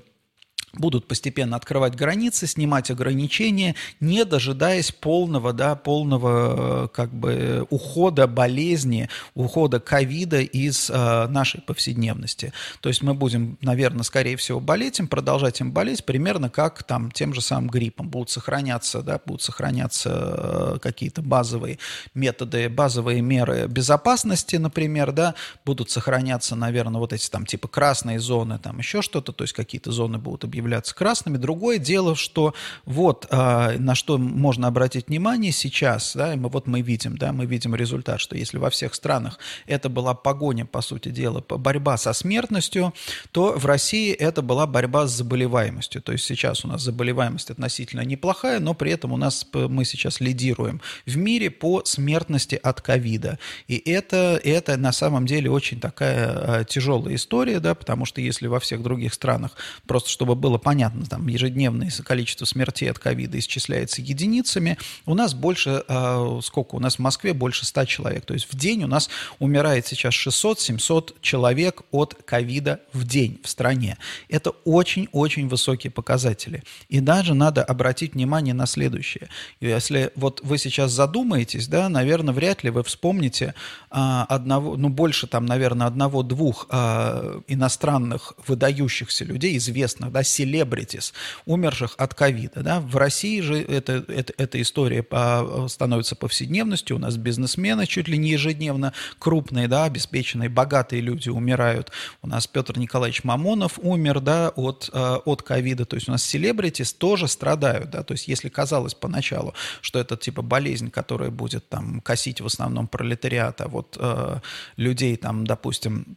будут 0.76 1.06
постепенно 1.06 1.56
открывать 1.56 1.94
границы, 1.94 2.46
снимать 2.46 2.90
ограничения, 2.90 3.74
не 4.00 4.24
дожидаясь 4.24 4.92
полного, 4.92 5.52
да, 5.52 5.74
полного 5.76 6.88
как 6.88 7.12
бы 7.12 7.66
ухода 7.70 8.26
болезни, 8.26 9.08
ухода 9.34 9.80
ковида 9.80 10.40
из 10.40 10.90
э, 10.90 11.26
нашей 11.28 11.60
повседневности. 11.60 12.52
То 12.80 12.88
есть 12.88 13.02
мы 13.02 13.14
будем, 13.14 13.58
наверное, 13.60 14.02
скорее 14.02 14.36
всего 14.36 14.60
болеть 14.60 14.98
им, 14.98 15.08
продолжать 15.08 15.60
им 15.60 15.72
болеть, 15.72 16.04
примерно 16.04 16.50
как 16.50 16.82
там 16.82 17.10
тем 17.10 17.34
же 17.34 17.40
самым 17.40 17.68
гриппом. 17.68 18.08
Будут 18.08 18.30
сохраняться, 18.30 19.02
да, 19.02 19.20
будут 19.24 19.42
сохраняться 19.42 20.74
э, 20.74 20.78
какие-то 20.80 21.22
базовые 21.22 21.78
методы, 22.14 22.68
базовые 22.68 23.20
меры 23.22 23.66
безопасности, 23.66 24.56
например, 24.56 25.12
да, 25.12 25.34
будут 25.64 25.90
сохраняться, 25.90 26.56
наверное, 26.56 27.00
вот 27.00 27.12
эти 27.12 27.28
там 27.30 27.46
типа 27.46 27.68
красные 27.68 28.20
зоны, 28.20 28.58
там 28.58 28.78
еще 28.78 29.02
что-то, 29.02 29.32
то 29.32 29.44
есть 29.44 29.54
какие-то 29.54 29.92
зоны 29.92 30.18
будут 30.18 30.44
объявляться 30.44 30.63
являться 30.64 30.94
красными. 30.94 31.36
Другое 31.36 31.78
дело, 31.78 32.16
что 32.16 32.54
вот 32.84 33.26
а, 33.30 33.74
на 33.78 33.94
что 33.94 34.18
можно 34.18 34.66
обратить 34.66 35.08
внимание 35.08 35.52
сейчас, 35.52 36.12
да, 36.16 36.34
и 36.34 36.36
мы, 36.36 36.48
вот 36.48 36.66
мы 36.66 36.80
видим, 36.80 37.16
да, 37.16 37.32
мы 37.32 37.46
видим 37.46 37.74
результат, 37.74 38.20
что 38.20 38.36
если 38.36 38.58
во 38.58 38.70
всех 38.70 38.94
странах 38.94 39.38
это 39.66 39.88
была 39.88 40.14
погоня, 40.14 40.64
по 40.64 40.80
сути 40.80 41.10
дела, 41.10 41.44
борьба 41.48 41.96
со 41.98 42.12
смертностью, 42.12 42.94
то 43.32 43.52
в 43.56 43.66
России 43.66 44.12
это 44.12 44.42
была 44.42 44.66
борьба 44.66 45.06
с 45.06 45.12
заболеваемостью. 45.12 46.02
То 46.02 46.12
есть 46.12 46.24
сейчас 46.24 46.64
у 46.64 46.68
нас 46.68 46.82
заболеваемость 46.82 47.50
относительно 47.50 48.00
неплохая, 48.00 48.60
но 48.60 48.74
при 48.74 48.92
этом 48.92 49.12
у 49.12 49.16
нас 49.16 49.46
мы 49.52 49.84
сейчас 49.84 50.20
лидируем 50.20 50.80
в 51.06 51.16
мире 51.16 51.50
по 51.50 51.82
смертности 51.84 52.58
от 52.62 52.80
ковида. 52.80 53.38
И 53.68 53.76
это, 53.76 54.40
это 54.42 54.76
на 54.76 54.92
самом 54.92 55.26
деле 55.26 55.50
очень 55.50 55.80
такая 55.80 56.60
а, 56.60 56.64
тяжелая 56.64 57.14
история, 57.14 57.60
да, 57.60 57.74
потому 57.74 58.06
что 58.06 58.20
если 58.20 58.46
во 58.46 58.60
всех 58.60 58.82
других 58.82 59.12
странах, 59.14 59.52
просто 59.86 60.10
чтобы 60.10 60.34
было 60.34 60.53
было 60.54 60.58
понятно, 60.58 61.04
там 61.04 61.26
ежедневное 61.26 61.90
количество 62.04 62.44
смертей 62.44 62.90
от 62.90 62.98
ковида 62.98 63.38
исчисляется 63.38 64.00
единицами. 64.00 64.78
У 65.04 65.14
нас 65.14 65.34
больше, 65.34 65.82
э, 65.86 66.40
сколько? 66.42 66.76
У 66.76 66.80
нас 66.80 66.96
в 66.96 66.98
Москве 67.00 67.32
больше 67.32 67.66
100 67.66 67.84
человек. 67.86 68.24
То 68.24 68.34
есть 68.34 68.52
в 68.52 68.56
день 68.56 68.84
у 68.84 68.86
нас 68.86 69.10
умирает 69.40 69.86
сейчас 69.86 70.14
600-700 70.14 71.16
человек 71.20 71.82
от 71.90 72.14
ковида 72.24 72.80
в 72.92 73.04
день 73.04 73.40
в 73.42 73.48
стране. 73.48 73.98
Это 74.28 74.50
очень-очень 74.64 75.48
высокие 75.48 75.90
показатели. 75.90 76.62
И 76.88 77.00
даже 77.00 77.34
надо 77.34 77.64
обратить 77.64 78.14
внимание 78.14 78.54
на 78.54 78.66
следующее. 78.66 79.28
Если 79.60 80.12
вот 80.14 80.40
вы 80.44 80.58
сейчас 80.58 80.92
задумаетесь, 80.92 81.66
да, 81.66 81.88
наверное, 81.88 82.32
вряд 82.32 82.62
ли 82.62 82.70
вы 82.70 82.84
вспомните 82.84 83.54
а, 83.90 84.24
одного, 84.28 84.76
ну 84.76 84.88
больше 84.88 85.26
там, 85.26 85.46
наверное, 85.46 85.88
одного-двух 85.88 86.66
а, 86.70 87.40
иностранных 87.48 88.34
выдающихся 88.46 89.24
людей, 89.24 89.56
известных, 89.56 90.12
да, 90.12 90.22
селебритис, 90.44 91.14
умерших 91.46 91.94
от 91.96 92.14
ковида. 92.14 92.62
Да? 92.62 92.80
В 92.80 92.96
России 92.96 93.40
же 93.40 93.56
это, 93.56 94.04
это, 94.08 94.32
эта 94.36 94.60
история 94.60 95.02
по, 95.02 95.66
становится 95.68 96.16
повседневностью. 96.16 96.96
У 96.96 96.98
нас 96.98 97.16
бизнесмены 97.16 97.86
чуть 97.86 98.08
ли 98.08 98.18
не 98.18 98.30
ежедневно 98.30 98.92
крупные, 99.18 99.68
да, 99.68 99.84
обеспеченные, 99.84 100.48
богатые 100.48 101.00
люди 101.00 101.30
умирают. 101.30 101.90
У 102.22 102.28
нас 102.28 102.46
Петр 102.46 102.78
Николаевич 102.78 103.24
Мамонов 103.24 103.78
умер 103.78 104.20
да, 104.20 104.50
от, 104.50 104.90
э, 104.92 105.16
от 105.24 105.42
ковида. 105.42 105.86
То 105.86 105.96
есть 105.96 106.08
у 106.08 106.12
нас 106.12 106.22
селебритис 106.22 106.92
тоже 106.92 107.26
страдают. 107.28 107.90
Да? 107.90 108.02
То 108.02 108.12
есть 108.12 108.28
если 108.28 108.48
казалось 108.48 108.94
поначалу, 108.94 109.54
что 109.80 109.98
это 109.98 110.16
типа 110.16 110.42
болезнь, 110.42 110.90
которая 110.90 111.30
будет 111.30 111.68
там 111.68 112.00
косить 112.00 112.40
в 112.40 112.46
основном 112.46 112.86
пролетариат, 112.86 113.60
а 113.60 113.68
вот 113.68 113.96
э, 113.98 114.40
людей 114.76 115.16
там, 115.16 115.46
допустим, 115.46 116.16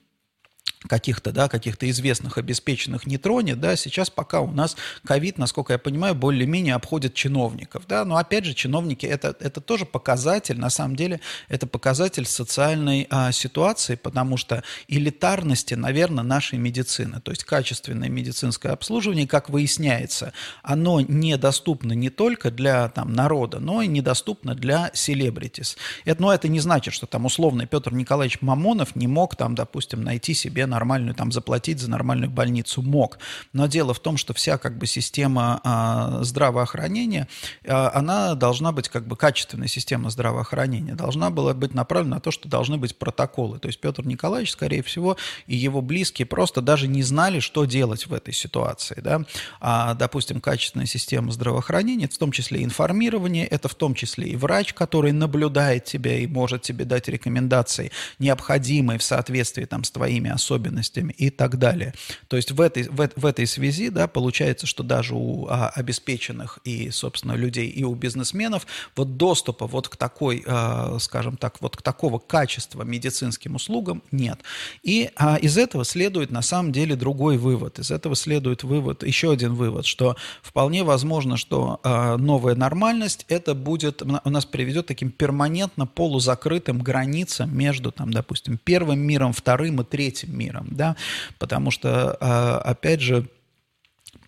каких-то, 0.88 1.32
да, 1.32 1.50
каких-то 1.50 1.90
известных, 1.90 2.38
обеспеченных 2.38 3.08
не 3.08 3.18
тронет, 3.18 3.60
да, 3.60 3.76
сейчас 3.76 4.10
пока 4.10 4.42
у 4.42 4.52
нас 4.52 4.78
ковид, 5.04 5.38
насколько 5.38 5.74
я 5.74 5.80
понимаю, 5.80 6.14
более-менее 6.14 6.76
обходит 6.76 7.16
чиновников, 7.16 7.84
да, 7.88 8.06
но 8.06 8.18
опять 8.18 8.46
же, 8.46 8.54
чиновники, 8.54 9.06
это, 9.06 9.36
это 9.40 9.60
тоже 9.60 9.86
показатель, 9.86 10.60
на 10.60 10.70
самом 10.70 10.96
деле, 10.96 11.20
это 11.50 11.66
показатель 11.66 12.26
социальной 12.26 13.08
а, 13.10 13.32
ситуации, 13.32 13.96
потому 13.96 14.38
что 14.38 14.64
элитарности, 14.88 15.74
наверное, 15.74 16.24
нашей 16.24 16.60
медицины, 16.60 17.22
то 17.22 17.32
есть 17.32 17.44
качественное 17.44 18.10
медицинское 18.10 18.70
обслуживание, 18.70 19.28
как 19.28 19.50
выясняется, 19.50 20.34
оно 20.62 21.02
недоступно 21.02 21.94
не 21.94 22.10
только 22.10 22.52
для 22.52 22.90
там 22.90 23.14
народа, 23.14 23.60
но 23.60 23.82
и 23.82 23.88
недоступно 23.88 24.54
для 24.54 24.92
селебритис. 24.94 25.78
Это, 26.06 26.22
но 26.22 26.34
это 26.34 26.48
не 26.48 26.60
значит, 26.60 26.94
что 26.94 27.08
там 27.08 27.26
условно 27.26 27.66
Петр 27.66 27.94
Николаевич 27.94 28.42
Мамонов 28.42 28.96
не 28.96 29.08
мог 29.08 29.36
там, 29.36 29.56
допустим, 29.56 30.04
найти 30.04 30.34
себе 30.34 30.67
нормальную, 30.68 31.16
там, 31.16 31.32
заплатить 31.32 31.80
за 31.80 31.90
нормальную 31.90 32.30
больницу 32.30 32.82
мог. 32.82 33.20
Но 33.54 33.68
дело 33.68 33.94
в 33.94 34.00
том, 34.00 34.18
что 34.18 34.34
вся 34.34 34.58
как 34.58 34.78
бы 34.78 34.86
система 34.86 35.62
а, 35.64 36.24
здравоохранения, 36.24 37.28
а, 37.66 37.92
она 37.94 38.36
должна 38.36 38.72
быть 38.72 38.90
как 38.90 39.08
бы 39.08 39.16
качественная 39.16 39.68
система 39.68 40.10
здравоохранения, 40.10 40.96
должна 40.96 41.30
была 41.30 41.54
быть 41.54 41.74
направлена 41.74 42.16
на 42.16 42.22
то, 42.22 42.32
что 42.32 42.50
должны 42.50 42.78
быть 42.78 42.98
протоколы. 42.98 43.60
То 43.60 43.68
есть 43.68 43.80
Петр 43.80 44.06
Николаевич, 44.06 44.52
скорее 44.52 44.84
всего, 44.84 45.18
и 45.46 45.56
его 45.56 45.82
близкие 45.82 46.26
просто 46.26 46.62
даже 46.62 46.88
не 46.88 47.04
знали, 47.04 47.40
что 47.40 47.66
делать 47.66 48.08
в 48.08 48.14
этой 48.14 48.34
ситуации. 48.34 49.00
Да? 49.02 49.22
А, 49.60 49.94
допустим, 49.94 50.42
качественная 50.42 50.86
система 50.86 51.32
здравоохранения, 51.32 52.08
в 52.08 52.18
том 52.18 52.32
числе 52.32 52.64
информирование, 52.64 53.46
это 53.46 53.68
в 53.68 53.76
том 53.76 53.94
числе 53.94 54.30
и 54.30 54.36
врач, 54.36 54.74
который 54.74 55.12
наблюдает 55.12 55.86
тебя 55.86 56.18
и 56.20 56.28
может 56.28 56.62
тебе 56.62 56.86
дать 56.86 57.08
рекомендации, 57.08 57.92
необходимые 58.20 59.00
в 59.00 59.04
соответствии 59.04 59.66
там, 59.66 59.84
с 59.84 59.92
твоими 59.92 60.30
особенностями, 60.30 60.57
особенностями 60.58 61.14
и 61.18 61.30
так 61.30 61.58
далее. 61.58 61.94
То 62.28 62.38
есть 62.38 62.52
в 62.52 62.62
этой, 62.62 62.84
в, 62.84 63.10
в 63.16 63.26
этой 63.26 63.48
связи 63.48 63.90
да, 63.90 64.08
получается, 64.08 64.66
что 64.68 64.84
даже 64.84 65.16
у 65.16 65.48
а, 65.48 65.70
обеспеченных 65.70 66.60
и, 66.64 66.90
собственно, 66.90 67.34
людей, 67.34 67.70
и 67.70 67.84
у 67.84 67.96
бизнесменов 67.96 68.66
вот 68.96 69.18
доступа 69.18 69.68
вот 69.68 69.88
к 69.88 69.96
такой, 69.96 70.44
а, 70.48 70.98
скажем 71.00 71.38
так, 71.38 71.62
вот 71.62 71.78
к 71.78 71.82
такого 71.82 72.20
качества 72.20 72.84
медицинским 72.84 73.56
услугам 73.56 74.02
нет. 74.12 74.40
И 74.84 75.10
а, 75.16 75.38
из 75.38 75.58
этого 75.58 75.86
следует 75.86 76.32
на 76.32 76.42
самом 76.42 76.72
деле 76.72 76.96
другой 76.96 77.38
вывод. 77.38 77.80
Из 77.80 77.92
этого 77.92 78.16
следует 78.16 78.64
вывод, 78.64 79.04
еще 79.04 79.32
один 79.32 79.54
вывод, 79.54 79.86
что 79.86 80.16
вполне 80.42 80.84
возможно, 80.84 81.38
что 81.38 81.80
а, 81.84 82.18
новая 82.18 82.56
нормальность 82.56 83.26
это 83.30 83.54
будет, 83.54 84.02
у 84.02 84.30
нас 84.30 84.46
приведет 84.46 84.88
таким 84.88 85.12
перманентно 85.12 85.86
полузакрытым 85.86 86.80
границам 86.80 87.56
между, 87.56 87.92
там, 87.92 88.12
допустим, 88.12 88.60
первым 88.64 89.00
миром, 89.00 89.34
вторым 89.34 89.82
и 89.82 89.84
третьим 89.84 90.38
миром 90.38 90.47
миром, 90.48 90.68
да, 90.72 90.96
потому 91.40 91.72
что, 91.72 92.18
а, 92.20 92.58
опять 92.60 93.02
же, 93.02 93.26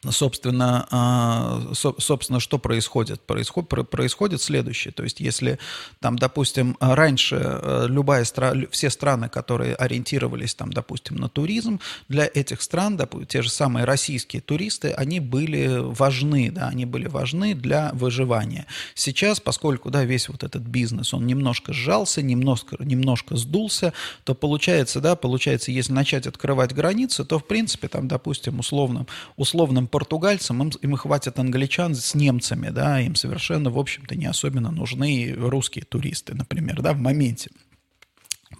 собственно, 0.07 0.87
а, 0.91 1.71
собственно, 1.73 2.39
что 2.39 2.57
происходит? 2.57 3.21
Происходит, 3.21 3.89
происходит 3.89 4.41
следующее. 4.41 4.93
То 4.93 5.03
есть, 5.03 5.19
если 5.19 5.59
там, 5.99 6.17
допустим, 6.17 6.77
раньше 6.79 7.35
э, 7.39 7.85
любая 7.89 8.23
страна, 8.23 8.63
все 8.71 8.89
страны, 8.89 9.29
которые 9.29 9.75
ориентировались, 9.75 10.55
там, 10.55 10.71
допустим, 10.71 11.17
на 11.17 11.27
туризм, 11.27 11.79
для 12.07 12.29
этих 12.33 12.61
стран, 12.61 12.95
допустим, 12.97 13.27
те 13.27 13.41
же 13.41 13.49
самые 13.49 13.85
российские 13.85 14.41
туристы, 14.41 14.91
они 14.91 15.19
были 15.19 15.67
важны, 15.79 16.51
да, 16.51 16.69
они 16.69 16.85
были 16.85 17.07
важны 17.07 17.53
для 17.53 17.91
выживания. 17.93 18.65
Сейчас, 18.95 19.39
поскольку, 19.39 19.89
да, 19.89 20.05
весь 20.05 20.29
вот 20.29 20.43
этот 20.43 20.63
бизнес, 20.63 21.13
он 21.13 21.27
немножко 21.27 21.73
сжался, 21.73 22.21
немножко, 22.21 22.77
немножко 22.79 23.35
сдулся, 23.35 23.93
то 24.23 24.33
получается, 24.33 25.01
да, 25.01 25.15
получается, 25.15 25.71
если 25.71 25.91
начать 25.91 26.25
открывать 26.25 26.73
границы, 26.73 27.25
то, 27.25 27.39
в 27.39 27.45
принципе, 27.45 27.89
там, 27.89 28.07
допустим, 28.07 28.59
условным, 28.59 29.07
условным 29.35 29.88
португальцам, 29.89 30.63
им, 30.63 30.69
им 30.81 30.95
хватит 30.95 31.39
англичан 31.39 31.95
с 31.95 32.15
немцами, 32.15 32.69
да, 32.69 33.01
им 33.01 33.15
совершенно, 33.15 33.69
в 33.69 33.77
общем-то, 33.77 34.15
не 34.15 34.25
особенно 34.25 34.71
нужны 34.71 35.33
русские 35.37 35.85
туристы, 35.85 36.35
например, 36.35 36.81
да, 36.81 36.93
в 36.93 36.99
моменте 36.99 37.49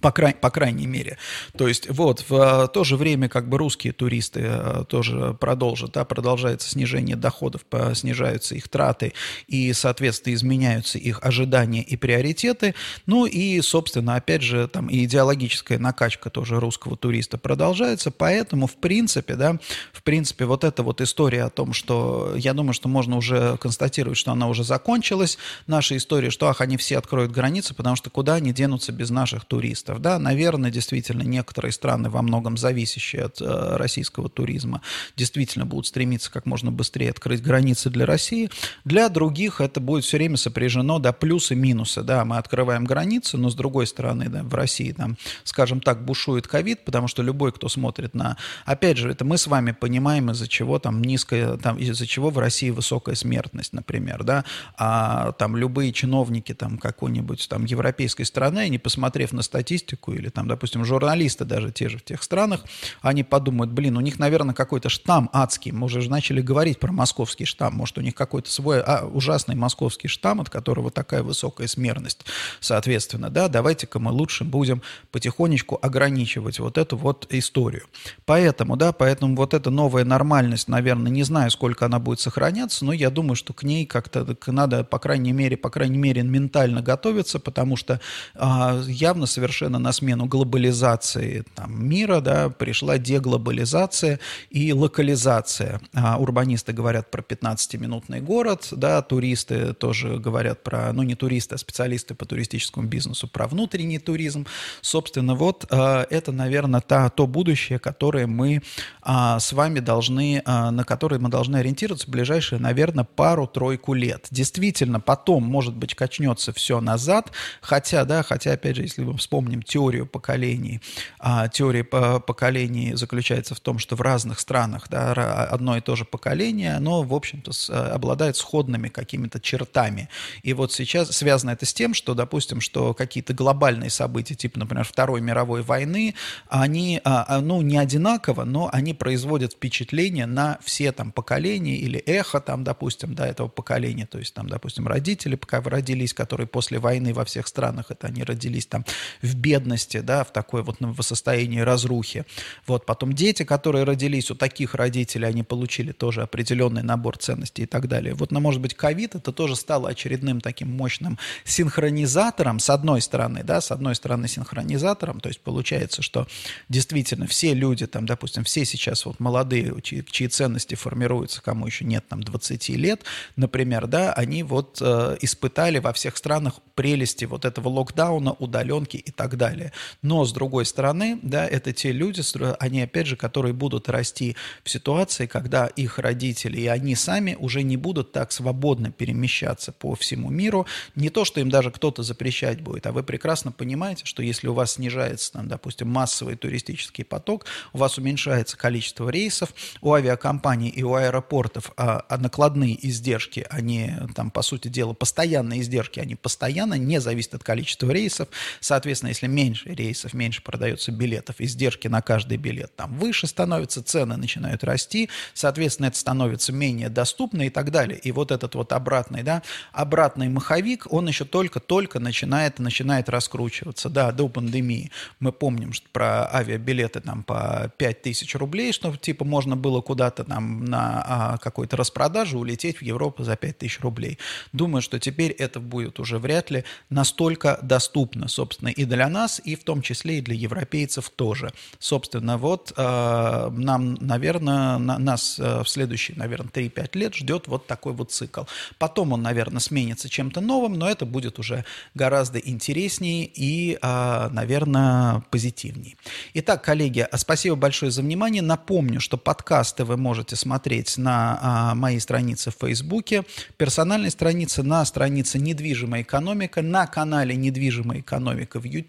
по, 0.02 0.12
край, 0.12 0.34
по 0.34 0.50
крайней 0.50 0.88
мере. 0.88 1.18
То 1.58 1.68
есть 1.68 1.90
вот 1.90 2.26
в 2.30 2.34
э, 2.34 2.68
то 2.68 2.84
же 2.84 2.96
время 2.96 3.28
как 3.28 3.50
бы 3.50 3.58
русские 3.58 3.92
туристы 3.92 4.42
э, 4.44 4.84
тоже 4.88 5.36
продолжат, 5.40 5.92
да, 5.94 6.06
продолжается 6.06 6.70
снижение 6.70 7.16
доходов, 7.16 7.62
снижаются 7.94 8.56
их 8.56 8.70
траты 8.70 9.14
и, 9.48 9.74
соответственно, 9.74 10.36
изменяются 10.36 10.98
их 10.98 11.20
ожидания 11.24 11.82
и 11.82 11.98
приоритеты. 11.98 12.76
Ну 13.08 13.26
и, 13.26 13.60
собственно, 13.62 14.16
опять 14.16 14.42
же, 14.42 14.68
там 14.68 14.88
и 14.88 15.04
идеологическая 15.04 15.80
накачка 15.80 16.30
тоже 16.30 16.60
русского 16.60 16.96
туриста 16.96 17.38
продолжается, 17.38 18.12
поэтому, 18.12 18.68
в 18.68 18.76
принципе, 18.76 19.36
да, 19.36 19.58
в 19.92 20.04
принципе, 20.04 20.46
вот 20.46 20.64
эта 20.64 20.84
вот 20.84 21.02
история 21.02 21.44
о 21.44 21.50
том, 21.50 21.74
что 21.74 22.34
я 22.36 22.54
думаю, 22.54 22.74
что 22.74 22.88
можно 22.88 23.18
уже 23.18 23.58
констатировать, 23.58 24.18
что 24.18 24.32
она 24.32 24.48
уже 24.48 24.64
закончилась, 24.64 25.38
наша 25.68 25.98
история, 25.98 26.30
что, 26.30 26.48
ах, 26.48 26.62
они 26.62 26.78
все 26.78 26.98
откроют 26.98 27.32
границы, 27.32 27.74
потому 27.74 27.96
что 27.96 28.10
куда 28.10 28.36
они 28.36 28.54
денутся 28.54 28.92
без 28.92 29.10
наших 29.10 29.46
туристов? 29.46 29.79
Туристов. 29.80 30.02
Да, 30.02 30.20
наверное, 30.20 30.72
действительно, 30.72 31.24
некоторые 31.24 31.72
страны, 31.72 32.10
во 32.10 32.22
многом 32.22 32.58
зависящие 32.58 33.26
от 33.26 33.42
э, 33.42 33.76
российского 33.78 34.30
туризма, 34.30 34.82
действительно 35.16 35.66
будут 35.66 35.88
стремиться 35.88 36.32
как 36.32 36.46
можно 36.46 36.72
быстрее 36.72 37.10
открыть 37.12 37.42
границы 37.42 37.90
для 37.90 38.06
России. 38.06 38.50
Для 38.86 39.10
других 39.10 39.62
это 39.62 39.80
будет 39.80 40.04
все 40.04 40.18
время 40.18 40.38
сопряжено, 40.38 41.00
да, 41.00 41.12
плюсы, 41.14 41.56
минусы. 41.56 42.04
Да, 42.04 42.26
мы 42.26 42.38
открываем 42.38 42.86
границы, 42.86 43.38
но 43.38 43.50
с 43.50 43.56
другой 43.56 43.88
стороны, 43.88 44.30
да, 44.30 44.44
в 44.44 44.54
России, 44.54 44.92
там, 44.92 45.18
скажем 45.44 45.82
так, 45.82 46.04
бушует 46.06 46.48
ковид, 46.48 46.86
потому 46.86 47.08
что 47.08 47.24
любой, 47.24 47.52
кто 47.52 47.70
смотрит 47.70 48.14
на... 48.14 48.38
Опять 48.66 48.98
же, 48.98 49.10
это 49.10 49.26
мы 49.26 49.38
с 49.38 49.48
вами 49.48 49.72
понимаем, 49.72 50.32
из-за 50.32 50.48
чего 50.48 50.80
там 50.80 51.02
низкая, 51.02 51.58
там, 51.58 51.78
из-за 51.78 52.06
чего 52.06 52.30
в 52.30 52.38
России 52.38 52.70
высокая 52.70 53.16
смертность, 53.16 53.74
например, 53.74 54.24
да, 54.24 54.46
а 54.78 55.32
там 55.34 55.56
любые 55.56 55.94
чиновники 55.94 56.54
там 56.54 56.78
какой-нибудь 56.78 57.48
там 57.50 57.66
европейской 57.66 58.24
страны, 58.24 58.60
они, 58.60 58.78
посмотрев 58.78 59.32
на 59.32 59.42
статистику, 59.42 59.69
статистику, 59.70 60.14
или 60.14 60.30
там, 60.30 60.48
допустим, 60.48 60.84
журналисты 60.84 61.46
даже 61.46 61.72
те 61.72 61.90
же 61.90 61.98
в 62.00 62.04
тех 62.04 62.24
странах, 62.24 62.62
они 63.02 63.24
подумают, 63.24 63.72
блин, 63.72 63.98
у 63.98 64.02
них, 64.02 64.18
наверное, 64.18 64.56
какой-то 64.56 64.90
штамм 64.90 65.30
адский, 65.32 65.72
мы 65.72 65.86
уже 65.86 66.10
начали 66.10 66.42
говорить 66.42 66.80
про 66.80 66.92
московский 66.92 67.46
штамм, 67.46 67.76
может, 67.76 67.98
у 67.98 68.02
них 68.02 68.16
какой-то 68.16 68.50
свой 68.50 68.82
а, 68.82 69.06
ужасный 69.06 69.56
московский 69.56 70.08
штамм, 70.08 70.42
от 70.42 70.50
которого 70.50 70.90
такая 70.90 71.22
высокая 71.22 71.68
смертность, 71.68 72.26
соответственно, 72.60 73.30
да, 73.30 73.48
давайте-ка 73.48 74.00
мы 74.00 74.12
лучше 74.12 74.44
будем 74.44 74.82
потихонечку 75.12 75.78
ограничивать 75.82 76.60
вот 76.60 76.78
эту 76.78 76.98
вот 76.98 77.28
историю. 77.30 77.84
Поэтому, 78.26 78.76
да, 78.76 78.92
поэтому 78.92 79.36
вот 79.36 79.54
эта 79.54 79.70
новая 79.70 80.04
нормальность, 80.04 80.68
наверное, 80.68 81.12
не 81.12 81.24
знаю, 81.24 81.52
сколько 81.52 81.86
она 81.86 82.00
будет 82.00 82.20
сохраняться, 82.20 82.86
но 82.86 82.94
я 82.94 83.12
думаю, 83.12 83.36
что 83.36 83.54
к 83.54 83.64
ней 83.64 83.86
как-то 83.86 84.26
надо, 84.48 84.84
по 84.84 84.98
крайней 84.98 85.32
мере, 85.32 85.58
по 85.58 85.70
крайней 85.70 85.98
мере, 85.98 86.24
ментально 86.24 86.82
готовиться, 86.82 87.40
потому 87.40 87.78
что 87.78 88.00
а, 88.34 88.82
явно 88.88 89.28
совершенно 89.28 89.59
совершенно 89.60 89.80
на 89.80 89.92
смену 89.92 90.26
глобализации 90.26 91.44
там, 91.54 91.86
мира, 91.86 92.22
да, 92.22 92.50
пришла 92.50 92.98
деглобализация 92.98 94.20
и 94.50 94.72
локализация. 94.72 95.82
А 95.94 96.18
урбанисты 96.18 96.72
говорят 96.72 97.12
про 97.12 97.22
15-минутный 97.22 98.22
город, 98.22 98.70
да, 98.72 99.02
туристы 99.02 99.74
тоже 99.74 100.18
говорят 100.18 100.64
про, 100.64 100.94
ну 100.94 101.04
не 101.04 101.16
туристы, 101.16 101.56
а 101.56 101.58
специалисты 101.58 102.16
по 102.16 102.26
туристическому 102.26 102.88
бизнесу, 102.88 103.28
про 103.28 103.48
внутренний 103.48 104.00
туризм. 104.00 104.46
Собственно, 104.82 105.36
вот 105.36 105.66
а, 105.70 106.08
это, 106.10 106.32
наверное, 106.32 106.80
та, 106.80 107.10
то 107.10 107.28
будущее, 107.28 107.80
которое 107.80 108.28
мы 108.28 108.62
а, 109.02 109.40
с 109.40 109.52
вами 109.52 109.82
должны, 109.82 110.42
а, 110.46 110.72
на 110.72 110.86
которое 110.86 111.20
мы 111.20 111.28
должны 111.28 111.58
ориентироваться 111.58 112.08
в 112.08 112.12
ближайшие, 112.12 112.60
наверное, 112.60 113.04
пару-тройку 113.04 113.94
лет. 113.94 114.28
Действительно, 114.32 115.02
потом, 115.02 115.44
может 115.44 115.76
быть, 115.76 115.96
качнется 115.96 116.54
все 116.54 116.80
назад, 116.80 117.32
хотя, 117.62 118.06
да, 118.06 118.24
хотя, 118.24 118.54
опять 118.54 118.78
же, 118.78 118.84
если 118.84 119.04
вы 119.04 119.18
вспомните, 119.18 119.49
помним 119.50 119.64
теорию 119.64 120.06
поколений. 120.06 120.80
А, 121.20 121.48
теория 121.48 121.84
по 121.84 122.20
поколений 122.20 122.94
заключается 122.96 123.56
в 123.56 123.60
том, 123.60 123.80
что 123.80 123.96
в 123.96 124.02
разных 124.02 124.40
странах 124.40 124.88
да, 124.90 125.14
одно 125.52 125.78
и 125.78 125.82
то 125.82 125.96
же 125.96 126.06
поколение, 126.06 126.76
оно, 126.76 127.02
в 127.02 127.14
общем-то, 127.14 127.52
а, 127.70 127.96
обладает 127.96 128.38
сходными 128.38 128.90
какими-то 128.90 129.40
чертами. 129.40 130.08
И 130.44 130.54
вот 130.54 130.72
сейчас 130.72 131.10
связано 131.10 131.52
это 131.52 131.66
с 131.66 131.74
тем, 131.74 131.94
что, 131.94 132.14
допустим, 132.14 132.62
что 132.62 132.94
какие-то 132.94 133.34
глобальные 133.34 133.90
события, 133.90 134.36
типа, 134.36 134.60
например, 134.60 134.86
Второй 134.86 135.22
мировой 135.22 135.64
войны, 135.64 136.14
они, 136.48 137.02
а, 137.04 137.26
а, 137.28 137.42
ну, 137.42 137.62
не 137.62 137.78
одинаково, 137.78 138.44
но 138.44 138.70
они 138.72 138.94
производят 138.94 139.54
впечатление 139.54 140.28
на 140.28 140.60
все 140.64 140.92
там 140.92 141.12
поколения 141.12 141.76
или 141.76 141.98
эхо 141.98 142.40
там, 142.40 142.64
допустим, 142.64 143.16
да, 143.16 143.26
этого 143.28 143.48
поколения, 143.48 144.06
то 144.06 144.20
есть 144.20 144.34
там, 144.34 144.48
допустим, 144.48 144.88
родители, 144.88 145.36
пока 145.36 145.62
родились, 145.62 146.14
которые 146.14 146.46
после 146.46 146.78
войны 146.78 147.14
во 147.14 147.26
всех 147.26 147.48
странах, 147.48 147.88
это 147.90 148.08
они 148.08 148.24
родились 148.24 148.68
там 148.68 148.86
в 149.22 149.36
бедности, 149.40 150.00
да, 150.00 150.24
в 150.24 150.32
такой 150.32 150.64
вот 150.64 150.78
в 150.80 151.02
состоянии 151.02 151.60
разрухи. 151.60 152.26
Вот 152.68 152.86
потом 152.86 153.14
дети, 153.14 153.44
которые 153.44 153.84
родились 153.84 154.32
у 154.32 154.36
таких 154.36 154.76
родителей, 154.76 155.28
они 155.28 155.44
получили 155.44 155.92
тоже 155.92 156.22
определенный 156.22 156.84
набор 156.84 157.18
ценностей 157.18 157.64
и 157.64 157.66
так 157.66 157.88
далее. 157.88 158.14
Вот, 158.14 158.32
ну, 158.32 158.40
может 158.40 158.62
быть, 158.62 158.74
ковид 158.74 159.16
это 159.16 159.32
тоже 159.32 159.56
стало 159.56 159.90
очередным 159.90 160.42
таким 160.42 160.76
мощным 160.76 161.18
синхронизатором, 161.44 162.60
с 162.60 162.70
одной 162.70 163.02
стороны, 163.02 163.44
да, 163.44 163.62
с 163.62 163.72
одной 163.72 163.96
стороны 163.96 164.28
синхронизатором, 164.28 165.20
то 165.20 165.30
есть 165.30 165.42
получается, 165.42 166.02
что 166.02 166.28
действительно 166.70 167.28
все 167.28 167.54
люди, 167.54 167.88
там, 167.88 168.06
допустим, 168.06 168.44
все 168.44 168.66
сейчас 168.66 169.06
вот 169.06 169.20
молодые, 169.20 169.74
чьи, 169.82 170.04
чьи 170.10 170.28
ценности 170.28 170.76
формируются, 170.76 171.42
кому 171.42 171.66
еще 171.66 171.86
нет 171.86 172.08
там 172.08 172.24
20 172.24 172.70
лет, 172.70 173.04
например, 173.36 173.88
да, 173.88 174.14
они 174.14 174.44
вот 174.44 174.80
э, 174.82 175.18
испытали 175.22 175.80
во 175.80 175.94
всех 175.94 176.18
странах 176.18 176.56
прелести 176.76 177.26
вот 177.26 177.46
этого 177.46 177.70
локдауна, 177.70 178.34
удаленки 178.34 178.98
и 178.98 179.12
так 179.20 179.36
далее. 179.36 179.74
Но, 180.02 180.24
с 180.24 180.32
другой 180.32 180.66
стороны, 180.66 181.20
да, 181.22 181.46
это 181.46 181.74
те 181.74 181.92
люди, 181.92 182.22
они, 182.58 182.82
опять 182.82 183.06
же, 183.06 183.18
которые 183.18 183.52
будут 183.52 183.90
расти 183.90 184.38
в 184.64 184.70
ситуации, 184.70 185.26
когда 185.26 185.68
их 185.68 186.00
родители 186.00 186.62
и 186.62 186.68
они 186.68 186.96
сами 186.96 187.36
уже 187.38 187.64
не 187.64 187.76
будут 187.76 188.14
так 188.14 188.32
свободно 188.32 188.92
перемещаться 188.92 189.74
по 189.74 189.94
всему 189.96 190.30
миру. 190.30 190.66
Не 190.96 191.10
то, 191.10 191.26
что 191.26 191.42
им 191.42 191.50
даже 191.50 191.70
кто-то 191.70 192.02
запрещать 192.02 192.62
будет, 192.62 192.88
а 192.88 192.94
вы 192.94 193.04
прекрасно 193.04 193.52
понимаете, 193.52 194.06
что 194.06 194.24
если 194.24 194.48
у 194.48 194.54
вас 194.54 194.76
снижается, 194.76 195.34
там, 195.34 195.50
допустим, 195.50 195.90
массовый 195.90 196.38
туристический 196.38 197.04
поток, 197.04 197.46
у 197.74 197.78
вас 197.80 197.98
уменьшается 197.98 198.56
количество 198.56 199.10
рейсов, 199.10 199.54
у 199.82 199.92
авиакомпаний 199.92 200.70
и 200.70 200.82
у 200.82 200.94
аэропортов 200.94 201.74
а, 201.76 202.06
а 202.08 202.18
накладные 202.18 202.88
издержки, 202.88 203.46
они 203.50 203.92
там, 204.16 204.32
по 204.32 204.44
сути 204.44 204.70
дела, 204.70 204.94
постоянные 204.94 205.60
издержки, 205.60 206.00
они 206.00 206.16
постоянно 206.16 206.76
не 206.76 207.02
зависят 207.02 207.34
от 207.34 207.44
количества 207.44 207.92
рейсов. 207.92 208.30
Соответственно, 208.62 209.09
если 209.10 209.28
меньше 209.28 209.70
рейсов, 209.70 210.14
меньше 210.14 210.42
продается 210.42 210.92
билетов, 210.92 211.36
издержки 211.40 211.88
на 211.88 212.02
каждый 212.02 212.38
билет 212.38 212.76
там 212.76 212.98
выше 212.98 213.28
становятся, 213.28 213.84
цены 213.84 214.18
начинают 214.18 214.64
расти, 214.64 215.10
соответственно, 215.34 215.88
это 215.88 215.98
становится 215.98 216.54
менее 216.54 216.90
доступно 216.90 217.44
и 217.44 217.50
так 217.50 217.72
далее. 217.72 218.00
И 218.00 218.12
вот 218.12 218.32
этот 218.32 218.56
вот 218.56 218.74
обратный, 218.74 219.24
да, 219.24 219.44
обратный 219.72 220.30
маховик, 220.30 220.88
он 220.92 221.08
еще 221.08 221.26
только-только 221.26 222.00
начинает, 222.00 222.60
начинает 222.60 223.10
раскручиваться. 223.10 223.90
Да, 223.90 224.12
до 224.12 224.30
пандемии 224.30 224.92
мы 225.20 225.32
помним 225.32 225.74
что 225.74 225.88
про 225.92 226.34
авиабилеты 226.34 227.02
там 227.02 227.24
по 227.24 227.72
5000 227.78 228.36
рублей, 228.36 228.74
что 228.74 228.96
типа 228.96 229.26
можно 229.26 229.56
было 229.56 229.82
куда-то 229.82 230.24
там 230.24 230.66
на 230.66 231.04
а, 231.06 231.38
какой-то 231.38 231.78
распродаже 231.78 232.38
улететь 232.38 232.78
в 232.78 232.82
Европу 232.82 233.24
за 233.24 233.36
5000 233.36 233.80
рублей. 233.82 234.18
Думаю, 234.54 234.82
что 234.82 235.00
теперь 235.00 235.32
это 235.32 235.60
будет 235.60 236.00
уже 236.00 236.20
вряд 236.20 236.52
ли 236.52 236.64
настолько 236.90 237.60
доступно, 237.62 238.28
собственно, 238.28 238.70
и 238.70 238.86
для 238.86 238.99
нас, 239.08 239.40
и 239.44 239.56
в 239.56 239.64
том 239.64 239.82
числе 239.82 240.18
и 240.18 240.22
для 240.22 240.36
европейцев 240.36 241.10
тоже. 241.10 241.54
Собственно, 241.80 242.38
вот 242.38 242.74
э, 242.76 243.50
нам, 243.52 243.94
наверное, 243.96 244.78
на, 244.78 244.98
нас 244.98 245.40
э, 245.40 245.64
в 245.64 245.70
следующие, 245.70 246.18
наверное, 246.18 246.50
3-5 246.50 246.90
лет 246.98 247.16
ждет 247.16 247.48
вот 247.48 247.68
такой 247.68 247.94
вот 247.94 248.12
цикл. 248.12 248.44
Потом 248.78 249.14
он, 249.14 249.22
наверное, 249.22 249.60
сменится 249.60 250.10
чем-то 250.10 250.42
новым, 250.42 250.74
но 250.74 250.90
это 250.90 251.06
будет 251.06 251.40
уже 251.40 251.66
гораздо 251.94 252.40
интереснее 252.40 253.26
и, 253.26 253.78
э, 253.82 254.30
наверное, 254.32 255.24
позитивнее. 255.30 255.96
Итак, 256.34 256.64
коллеги, 256.64 257.08
спасибо 257.16 257.56
большое 257.56 257.92
за 257.92 258.02
внимание. 258.02 258.42
Напомню, 258.42 259.00
что 259.00 259.18
подкасты 259.18 259.86
вы 259.86 259.96
можете 259.96 260.36
смотреть 260.36 260.98
на 260.98 261.72
э, 261.72 261.76
моей 261.76 262.00
странице 262.00 262.52
в 262.52 262.56
Фейсбуке, 262.60 263.24
персональной 263.58 264.12
странице, 264.12 264.64
на 264.64 264.84
странице 264.84 265.40
«Недвижимая 265.40 266.02
экономика», 266.02 266.62
на 266.62 266.88
канале 266.88 267.36
«Недвижимая 267.36 268.00
экономика» 268.00 268.60
в 268.60 268.64
YouTube 268.66 268.89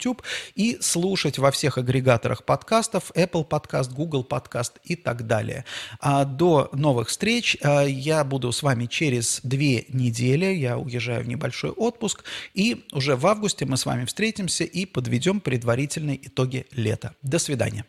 и 0.54 0.78
слушать 0.80 1.38
во 1.38 1.50
всех 1.50 1.78
агрегаторах 1.78 2.44
подкастов 2.44 3.10
Apple 3.14 3.46
Podcast, 3.46 3.92
Google 3.92 4.26
Podcast 4.28 4.72
и 4.84 4.96
так 4.96 5.26
далее. 5.26 5.64
А 6.00 6.24
до 6.24 6.68
новых 6.72 7.08
встреч. 7.08 7.56
А, 7.62 7.84
я 7.84 8.24
буду 8.24 8.52
с 8.52 8.62
вами 8.62 8.86
через 8.86 9.40
две 9.42 9.84
недели. 9.88 10.46
Я 10.46 10.78
уезжаю 10.78 11.24
в 11.24 11.28
небольшой 11.28 11.70
отпуск. 11.70 12.24
И 12.54 12.86
уже 12.92 13.16
в 13.16 13.26
августе 13.26 13.66
мы 13.66 13.76
с 13.76 13.86
вами 13.86 14.04
встретимся 14.04 14.64
и 14.64 14.86
подведем 14.86 15.40
предварительные 15.40 16.26
итоги 16.26 16.66
лета. 16.72 17.14
До 17.22 17.38
свидания. 17.38 17.84